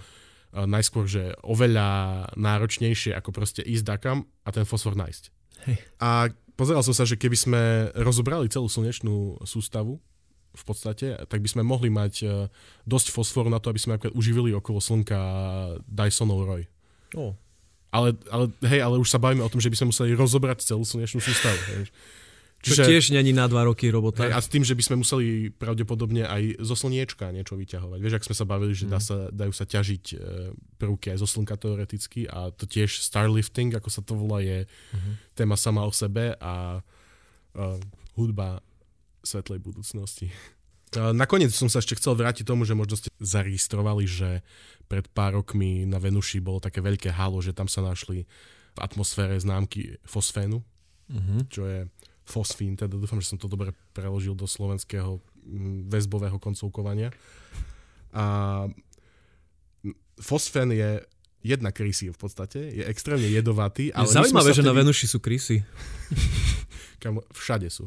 najskôr, 0.55 1.09
že 1.09 1.35
oveľa 1.43 2.31
náročnejšie 2.39 3.17
ako 3.17 3.31
proste 3.35 3.65
ísť 3.65 3.85
dakam 3.85 4.29
a 4.47 4.55
ten 4.55 4.63
fosfor 4.69 4.95
nájsť. 4.95 5.25
Hej. 5.67 5.77
A 5.99 6.31
pozeral 6.55 6.85
som 6.85 6.95
sa, 6.95 7.09
že 7.09 7.19
keby 7.19 7.37
sme 7.37 7.63
rozobrali 7.97 8.47
celú 8.53 8.71
slnečnú 8.71 9.43
sústavu, 9.43 9.99
v 10.57 10.65
podstate, 10.65 11.21
tak 11.29 11.45
by 11.45 11.49
sme 11.53 11.63
mohli 11.63 11.93
mať 11.93 12.15
uh, 12.25 12.49
dosť 12.89 13.13
fosforu 13.13 13.53
na 13.53 13.61
to, 13.61 13.69
aby 13.69 13.77
sme 13.77 14.01
napríklad 14.01 14.17
uživili 14.17 14.57
okolo 14.57 14.81
Slnka 14.81 15.21
Dysonov 15.85 16.49
roj. 16.49 16.65
Oh. 17.13 17.37
Ale, 17.93 18.17
ale, 18.33 18.51
hej, 18.65 18.81
ale 18.81 18.97
už 18.97 19.09
sa 19.09 19.21
bavíme 19.21 19.45
o 19.45 19.53
tom, 19.53 19.61
že 19.61 19.69
by 19.69 19.77
sme 19.77 19.93
museli 19.93 20.17
rozobrať 20.17 20.65
celú 20.65 20.83
slnečnú 20.83 21.21
sústavu. 21.21 21.61
Hej. 21.77 21.93
Čo 22.67 22.83
tiež 22.83 23.15
není 23.15 23.31
na 23.31 23.47
dva 23.47 23.63
roky 23.63 23.87
robota. 23.87 24.27
Hej, 24.27 24.35
a 24.35 24.43
s 24.43 24.51
tým, 24.51 24.67
že 24.67 24.75
by 24.75 24.83
sme 24.83 24.97
museli 24.99 25.25
pravdepodobne 25.51 26.27
aj 26.27 26.59
zo 26.59 26.75
slniečka 26.75 27.31
niečo 27.31 27.55
vyťahovať. 27.55 27.99
Vieš, 28.03 28.15
ak 28.19 28.27
sme 28.27 28.35
sa 28.35 28.43
bavili, 28.43 28.75
že 28.75 28.91
dá 28.91 28.99
sa, 28.99 29.31
dajú 29.31 29.53
sa 29.55 29.63
ťažiť 29.63 30.05
e, 30.11 30.17
prvky 30.75 31.15
aj 31.15 31.19
zo 31.23 31.29
slnka 31.31 31.55
teoreticky 31.55 32.27
a 32.27 32.51
to 32.51 32.67
tiež 32.67 32.99
starlifting, 32.99 33.71
ako 33.71 33.87
sa 33.87 34.03
to 34.03 34.19
volá, 34.19 34.43
je 34.43 34.67
Mhm. 34.91 35.11
téma 35.35 35.55
sama 35.55 35.83
o 35.83 35.93
sebe 35.93 36.35
a 36.37 36.81
uh, 36.81 37.79
hudba 38.15 38.61
svetlej 39.23 39.59
budúcnosti. 39.59 40.29
Uh, 40.95 41.11
nakoniec 41.13 41.51
som 41.51 41.67
sa 41.67 41.79
ešte 41.79 41.99
chcel 41.99 42.15
vrátiť 42.15 42.47
tomu, 42.47 42.63
že 42.65 42.73
možno 42.73 42.97
ste 42.97 43.11
zaregistrovali, 43.19 44.07
že 44.07 44.41
pred 44.87 45.05
pár 45.11 45.39
rokmi 45.39 45.83
na 45.83 45.99
Venuši 45.99 46.39
bolo 46.39 46.63
také 46.63 46.79
veľké 46.79 47.11
halo, 47.11 47.43
že 47.43 47.51
tam 47.51 47.67
sa 47.67 47.83
našli 47.83 48.23
v 48.73 48.79
atmosfére 48.79 49.35
známky 49.37 49.99
fosfénu, 50.05 50.63
Mhm. 51.07 51.37
čo 51.49 51.63
je 51.65 51.81
fosfín, 52.27 52.75
teda 52.75 52.99
dúfam, 52.99 53.23
že 53.23 53.31
som 53.31 53.39
to 53.39 53.47
dobre 53.47 53.71
preložil 53.95 54.35
do 54.35 54.51
slovenského 54.51 55.23
mm, 55.47 55.87
väzbového 55.87 56.43
koncovkovania. 56.43 57.15
A 58.11 58.67
fosfén 60.19 60.75
je 60.75 61.07
jedna 61.47 61.71
krysy 61.71 62.11
v 62.11 62.19
podstate, 62.19 62.59
je 62.59 62.83
extrémne 62.83 63.31
jedovatý. 63.31 63.95
Je 63.95 63.95
Ale 63.95 64.11
sme 64.11 64.27
zaujímavé, 64.27 64.51
že 64.51 64.67
na 64.67 64.75
Venuši 64.75 65.07
sú 65.07 65.23
krysy. 65.23 65.63
Kamo, 67.03 67.23
všade 67.31 67.71
sú. 67.71 67.87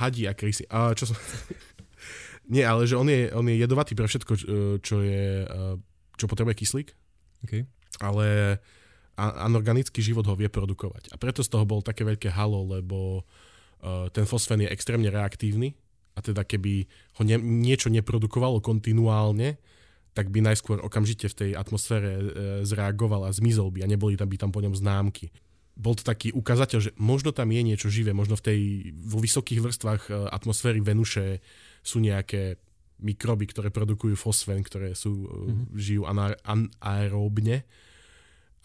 Hadí 0.00 0.24
a 0.24 0.32
krysy. 0.32 0.64
A 0.72 0.96
čo 0.96 1.12
som... 1.12 1.16
Nie, 2.52 2.64
ale 2.64 2.88
že 2.88 2.96
on 2.96 3.04
je, 3.10 3.28
on 3.36 3.44
je 3.44 3.60
jedovatý 3.60 3.92
pre 3.92 4.08
všetko, 4.08 4.32
čo- 4.80 5.04
je, 5.04 5.44
eh, 5.44 5.74
čo 6.16 6.24
potrebuje 6.24 6.56
kyslík, 6.64 6.88
Okay. 7.44 7.68
ale 8.00 8.58
anorganický 9.16 10.00
život 10.00 10.24
ho 10.24 10.34
vie 10.34 10.48
produkovať. 10.48 11.12
A 11.12 11.20
preto 11.20 11.44
z 11.44 11.52
toho 11.52 11.68
bol 11.68 11.84
také 11.84 12.02
veľké 12.02 12.32
halo, 12.32 12.64
lebo 12.64 13.20
uh, 13.20 13.45
ten 14.10 14.24
fosfén 14.24 14.62
je 14.64 14.72
extrémne 14.72 15.08
reaktívny 15.08 15.76
a 16.16 16.24
teda 16.24 16.42
keby 16.48 16.88
ho 17.20 17.22
ne, 17.22 17.36
niečo 17.36 17.92
neprodukovalo 17.92 18.64
kontinuálne, 18.64 19.60
tak 20.16 20.32
by 20.32 20.40
najskôr 20.40 20.80
okamžite 20.80 21.28
v 21.28 21.38
tej 21.44 21.50
atmosfére 21.52 22.10
e, 22.16 22.22
zreagoval 22.64 23.28
a 23.28 23.36
zmizol 23.36 23.68
by 23.68 23.84
a 23.84 23.90
neboli 23.90 24.16
tam 24.16 24.32
by 24.32 24.36
tam 24.40 24.50
po 24.50 24.64
ňom 24.64 24.72
známky. 24.72 25.28
Bol 25.76 25.92
to 25.92 26.08
taký 26.08 26.32
ukazateľ, 26.32 26.78
že 26.80 26.96
možno 26.96 27.36
tam 27.36 27.52
je 27.52 27.60
niečo 27.60 27.92
živé, 27.92 28.16
možno 28.16 28.32
v 28.40 28.44
tej, 28.48 28.60
vo 28.96 29.20
vysokých 29.20 29.60
vrstvách 29.60 30.02
e, 30.08 30.12
atmosféry 30.32 30.80
Venuše 30.80 31.44
sú 31.84 32.00
nejaké 32.00 32.56
mikroby, 32.96 33.44
ktoré 33.52 33.68
produkujú 33.68 34.16
fosfén, 34.16 34.64
ktoré 34.64 34.96
sú, 34.96 35.28
mm-hmm. 35.28 35.76
žijú 35.76 36.02
ana- 36.08 36.40
anaeróbne, 36.48 37.68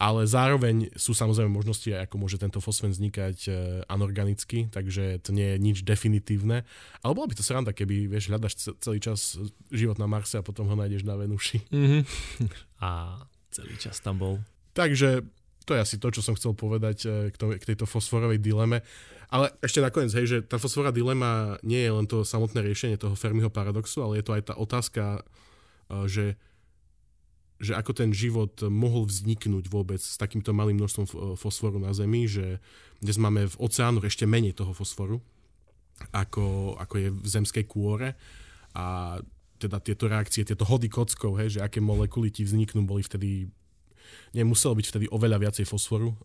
ale 0.02 0.26
zároveň 0.26 0.90
sú 0.98 1.14
samozrejme 1.14 1.46
možnosti 1.46 1.86
ako 1.86 2.18
môže 2.18 2.34
tento 2.34 2.58
fosfén 2.58 2.90
vznikať 2.90 3.36
e, 3.46 3.50
anorganicky, 3.86 4.66
takže 4.66 5.22
to 5.22 5.30
nie 5.30 5.54
je 5.54 5.56
nič 5.62 5.86
definitívne. 5.86 6.66
Ale 7.06 7.14
bola 7.14 7.30
by 7.30 7.38
to 7.38 7.46
sranda, 7.46 7.70
keby 7.70 8.10
vieš, 8.10 8.26
hľadaš 8.26 8.58
ce- 8.58 8.74
celý 8.82 8.98
čas 8.98 9.38
život 9.70 10.02
na 10.02 10.10
Marse 10.10 10.34
a 10.34 10.42
potom 10.42 10.66
ho 10.66 10.74
nájdeš 10.74 11.06
na 11.06 11.14
Venuši. 11.14 11.62
Mhm. 11.70 12.02
A 12.82 13.22
celý 13.54 13.78
čas 13.78 14.02
tam 14.02 14.18
bol. 14.18 14.42
Takže 14.74 15.22
to 15.62 15.78
je 15.78 15.84
asi 15.86 15.96
to, 16.02 16.10
čo 16.10 16.18
som 16.18 16.34
chcel 16.34 16.58
povedať 16.58 17.06
e, 17.06 17.30
k, 17.30 17.36
to, 17.38 17.54
k 17.54 17.62
tejto 17.62 17.86
fosforovej 17.86 18.42
dileme. 18.42 18.82
Ale 19.30 19.54
ešte 19.62 19.78
nakoniec, 19.78 20.10
hej, 20.18 20.26
že 20.26 20.38
tá 20.42 20.58
fosforová 20.58 20.90
dilema 20.90 21.62
nie 21.62 21.78
je 21.78 21.94
len 21.94 22.10
to 22.10 22.26
samotné 22.26 22.58
riešenie 22.58 22.98
toho 22.98 23.14
Fermiho 23.14 23.54
paradoxu, 23.54 24.02
ale 24.02 24.18
je 24.18 24.26
to 24.26 24.34
aj 24.34 24.42
tá 24.50 24.54
otázka, 24.58 25.02
e, 25.14 26.10
že 26.10 26.24
že 27.62 27.78
ako 27.78 27.94
ten 27.94 28.10
život 28.10 28.58
mohol 28.66 29.06
vzniknúť 29.06 29.70
vôbec 29.70 30.02
s 30.02 30.18
takýmto 30.18 30.50
malým 30.50 30.82
množstvom 30.82 31.38
fosforu 31.38 31.78
na 31.78 31.94
Zemi, 31.94 32.26
že 32.26 32.58
dnes 32.98 33.16
máme 33.22 33.46
v 33.46 33.58
oceánoch 33.62 34.02
ešte 34.02 34.26
menej 34.26 34.58
toho 34.58 34.74
fosforu, 34.74 35.22
ako, 36.10 36.74
ako 36.82 36.94
je 36.98 37.08
v 37.14 37.26
zemskej 37.26 37.64
kôre 37.70 38.18
a 38.74 39.16
teda 39.62 39.78
tieto 39.78 40.10
reakcie, 40.10 40.42
tieto 40.42 40.66
hody 40.66 40.90
kockov, 40.90 41.38
hej, 41.38 41.58
že 41.58 41.60
aké 41.62 41.78
molekuly 41.78 42.34
ti 42.34 42.42
vzniknú, 42.42 42.82
boli 42.82 43.06
vtedy 43.06 43.46
nemuselo 44.34 44.74
byť 44.74 44.86
vtedy 44.90 45.06
oveľa 45.14 45.38
viacej 45.38 45.62
fosforu 45.62 46.10
uh, 46.10 46.16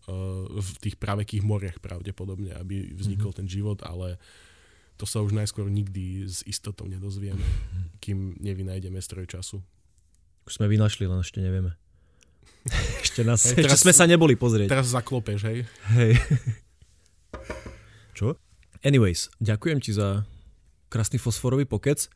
v 0.58 0.68
tých 0.82 0.98
pravekých 0.98 1.46
moriach 1.46 1.78
pravdepodobne, 1.78 2.50
aby 2.58 2.90
vznikol 2.98 3.30
mm-hmm. 3.30 3.46
ten 3.46 3.48
život, 3.48 3.78
ale 3.86 4.18
to 4.98 5.06
sa 5.06 5.22
už 5.22 5.30
najskôr 5.30 5.70
nikdy 5.70 6.26
s 6.26 6.42
istotou 6.42 6.90
nedozvieme, 6.90 7.46
kým 8.02 8.34
nevynájdeme 8.42 8.98
stroj 8.98 9.30
času. 9.30 9.62
Sme 10.48 10.66
vynašli, 10.66 11.04
len 11.04 11.20
ešte 11.20 11.38
nevieme. 11.44 11.76
ešte 13.04 13.22
nás, 13.24 13.44
Hej, 13.48 13.62
ešte 13.62 13.68
teraz- 13.68 13.82
sme 13.84 13.92
sa 13.94 14.04
neboli 14.04 14.34
pozrieť. 14.34 14.68
Teraz 14.68 14.90
zaklopeš, 14.92 15.40
hej? 15.48 15.58
Hej. 15.94 16.12
Čo? 18.16 18.34
Anyways, 18.82 19.30
ďakujem 19.38 19.78
ti 19.78 19.94
za 19.94 20.26
krásny 20.88 21.20
fosforový 21.20 21.68
pokec 21.68 22.08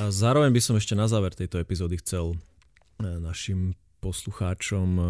a 0.00 0.08
zároveň 0.10 0.50
by 0.50 0.60
som 0.62 0.74
ešte 0.74 0.96
na 0.96 1.06
záver 1.06 1.36
tejto 1.36 1.60
epizódy 1.60 2.00
chcel 2.00 2.34
e, 2.34 2.36
našim 3.20 3.76
poslucháčom 4.00 4.88
e, 4.96 5.04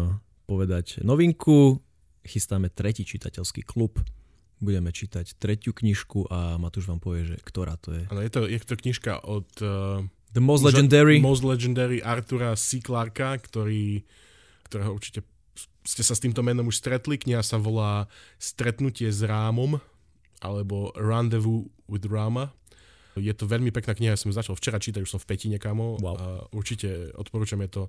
povedať 0.45 1.01
novinku. 1.01 1.79
Chystáme 2.27 2.67
tretí 2.67 3.07
čitateľský 3.07 3.63
klub. 3.63 3.97
Budeme 4.57 4.89
čítať 4.89 5.37
tretiu 5.37 5.71
knižku 5.71 6.27
a 6.33 6.57
Matúš 6.57 6.89
vám 6.89 6.97
povie, 6.97 7.29
že 7.29 7.37
ktorá 7.45 7.77
to 7.77 7.93
je. 7.93 8.03
Áno, 8.09 8.25
je 8.25 8.31
to, 8.33 8.39
je 8.49 8.57
to 8.57 8.73
knižka 8.73 9.21
od 9.21 9.47
uh, 9.61 10.01
The 10.33 10.43
Most 10.43 10.63
Legendary. 10.63 11.19
Most 11.23 11.43
Legendary 11.43 12.03
Artura 12.03 12.55
C. 12.59 12.83
Clarka, 12.83 13.37
ktorý, 13.39 14.03
ktorého 14.67 14.91
určite 14.95 15.23
ste 15.87 16.03
sa 16.03 16.13
s 16.13 16.19
týmto 16.19 16.43
menom 16.43 16.67
už 16.67 16.83
stretli. 16.83 17.15
Kniha 17.15 17.39
sa 17.39 17.55
volá 17.55 18.11
Stretnutie 18.35 19.07
s 19.07 19.23
Rámom 19.23 19.79
alebo 20.43 20.91
Rendezvous 20.99 21.65
with 21.87 22.05
Rama. 22.11 22.51
Je 23.17 23.33
to 23.33 23.49
veľmi 23.49 23.73
pekná 23.73 23.97
kniha, 23.97 24.13
ja 24.13 24.19
som 24.19 24.29
ju 24.29 24.37
začal 24.37 24.53
včera 24.53 24.77
čítať, 24.77 25.01
už 25.01 25.09
som 25.09 25.21
v 25.21 25.25
Petine, 25.25 25.57
kamo. 25.57 25.97
Wow. 25.97 26.15
A 26.21 26.25
určite 26.53 27.09
odporúčam, 27.17 27.57
je 27.65 27.71
to, 27.73 27.83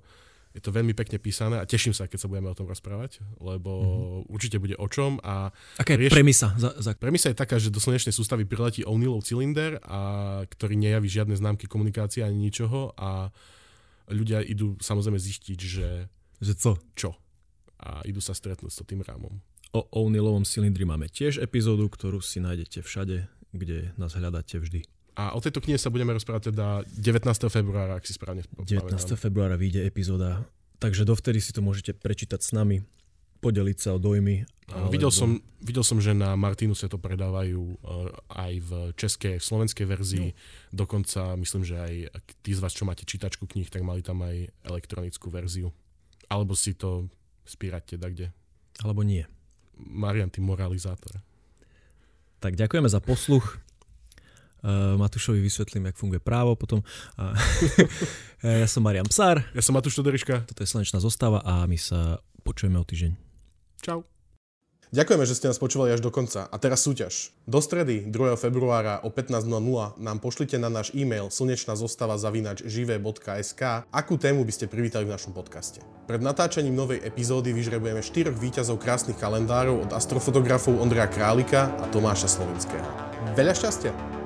je 0.49 0.61
to 0.65 0.73
veľmi 0.73 0.97
pekne 0.97 1.21
písané 1.21 1.61
a 1.61 1.69
teším 1.69 1.93
sa, 1.93 2.09
keď 2.09 2.25
sa 2.25 2.27
budeme 2.27 2.49
o 2.49 2.57
tom 2.57 2.65
rozprávať, 2.65 3.21
lebo 3.37 3.69
mm-hmm. 3.69 4.33
určite 4.33 4.57
bude 4.57 4.73
o 4.81 4.87
čom 4.89 5.21
a 5.21 5.53
Aká 5.77 5.93
je 5.93 6.09
rieš- 6.09 6.15
premisa? 6.17 6.57
Za, 6.57 6.73
za... 6.81 6.97
Premisa 6.97 7.29
je 7.29 7.37
taká, 7.37 7.61
že 7.61 7.69
do 7.69 7.77
slnečnej 7.77 8.11
sústavy 8.11 8.49
priletí 8.49 8.81
O'Neillov 8.81 9.21
cylinder, 9.21 9.77
a, 9.85 10.41
ktorý 10.49 10.73
nejaví 10.73 11.05
žiadne 11.05 11.37
známky 11.37 11.69
komunikácie 11.69 12.25
ani 12.25 12.49
ničoho 12.49 12.97
a 12.97 13.29
ľudia 14.09 14.41
idú 14.41 14.73
samozrejme 14.81 15.21
zistiť, 15.21 15.59
že 15.61 15.87
Že 16.39 16.53
co? 16.55 16.71
čo. 16.97 17.09
A 17.79 18.01
idú 18.09 18.19
sa 18.19 18.33
stretnúť 18.33 18.71
s 18.73 18.81
tým 18.87 19.05
rámom. 19.05 19.43
O 19.69 19.85
O'Neillovom 19.93 20.49
cylindri 20.49 20.81
máme 20.81 21.11
tiež 21.13 21.37
epizódu, 21.37 21.85
ktorú 21.91 22.25
si 22.25 22.41
nájdete 22.41 22.81
všade, 22.81 23.29
kde 23.53 23.93
nás 24.01 24.17
hľadáte 24.17 24.57
vždy. 24.57 24.81
A 25.19 25.35
o 25.35 25.39
tejto 25.43 25.59
knihe 25.59 25.75
sa 25.75 25.91
budeme 25.91 26.15
rozprávať 26.15 26.55
teda 26.55 26.87
19. 26.95 27.27
februára, 27.51 27.99
ak 27.99 28.07
si 28.07 28.15
správne 28.15 28.47
19. 28.55 28.87
pamätám. 28.87 29.19
februára 29.19 29.59
vyjde 29.59 29.83
epizóda, 29.83 30.47
takže 30.79 31.03
dovtedy 31.03 31.43
si 31.43 31.51
to 31.51 31.59
môžete 31.59 31.91
prečítať 31.99 32.39
s 32.39 32.55
nami, 32.55 32.87
podeliť 33.43 33.77
sa 33.83 33.89
o 33.95 33.99
dojmy. 33.99 34.47
Áno, 34.71 34.87
Videl, 34.87 35.11
som, 35.11 35.43
videl 35.59 35.83
som, 35.83 35.99
že 35.99 36.15
na 36.15 36.39
Martinuse 36.39 36.87
to 36.87 36.95
predávajú 36.95 37.59
uh, 37.59 38.15
aj 38.31 38.53
v 38.63 38.71
českej, 38.95 39.43
v 39.43 39.43
slovenskej 39.43 39.85
verzii. 39.91 40.29
No. 40.31 40.87
Dokonca 40.87 41.35
myslím, 41.35 41.67
že 41.67 41.75
aj 41.75 41.93
tí 42.39 42.55
z 42.55 42.63
vás, 42.63 42.71
čo 42.71 42.87
máte 42.87 43.03
čítačku 43.03 43.43
kníh, 43.43 43.67
tak 43.67 43.83
mali 43.83 43.99
tam 43.99 44.23
aj 44.23 44.47
elektronickú 44.63 45.27
verziu. 45.27 45.75
Alebo 46.31 46.55
si 46.55 46.79
to 46.79 47.11
spírať 47.43 47.99
teda 47.99 48.07
kde. 48.07 48.27
Alebo 48.87 49.03
nie. 49.03 49.27
Marian, 49.75 50.31
ty 50.31 50.39
moralizátor. 50.39 51.19
Tak 52.39 52.55
ďakujeme 52.55 52.87
za 52.87 53.03
posluch. 53.03 53.59
Uh, 54.59 54.99
Matúšovi 54.99 55.39
vysvetlím, 55.39 55.91
jak 55.91 55.97
funguje 55.97 56.19
právo 56.19 56.55
potom. 56.55 56.83
Uh, 57.15 57.31
ja 58.63 58.67
som 58.67 58.83
Marian 58.83 59.07
Psár. 59.07 59.43
Ja 59.55 59.63
som 59.63 59.75
Matúš 59.75 59.95
Todoriška. 59.95 60.43
Toto 60.47 60.59
je 60.59 60.67
Slnečná 60.67 60.99
zostava 60.99 61.39
a 61.43 61.63
my 61.63 61.79
sa 61.79 62.19
počujeme 62.43 62.75
o 62.75 62.83
týždeň. 62.83 63.15
Čau. 63.79 64.03
Ďakujeme, 64.89 65.21
že 65.21 65.37
ste 65.37 65.45
nás 65.45 65.61
počúvali 65.61 65.93
až 65.93 66.01
do 66.01 66.09
konca. 66.09 66.49
A 66.49 66.55
teraz 66.57 66.81
súťaž. 66.81 67.29
Do 67.45 67.61
stredy 67.61 68.09
2. 68.09 68.33
februára 68.41 69.05
o 69.05 69.13
15.00 69.13 69.45
nám 70.01 70.17
pošlite 70.17 70.57
na 70.57 70.65
náš 70.65 70.89
e-mail 70.97 71.29
slnečná 71.29 71.77
zostava 71.77 72.17
zavinač 72.17 72.65
živé.sk 72.65 73.85
akú 73.85 74.17
tému 74.17 74.41
by 74.41 74.49
ste 74.49 74.65
privítali 74.65 75.05
v 75.05 75.13
našom 75.13 75.37
podcaste. 75.37 75.85
Pred 76.09 76.25
natáčaním 76.25 76.73
novej 76.73 77.05
epizódy 77.05 77.53
vyžrebujeme 77.53 78.01
štyroch 78.01 78.41
víťazov 78.41 78.81
krásnych 78.81 79.21
kalendárov 79.21 79.85
od 79.85 79.93
astrofotografov 79.93 80.81
Ondreja 80.81 81.05
Králika 81.05 81.69
a 81.77 81.85
Tomáša 81.93 82.25
Slovenského. 82.25 82.89
Veľa 83.37 83.53
šťastia! 83.53 84.18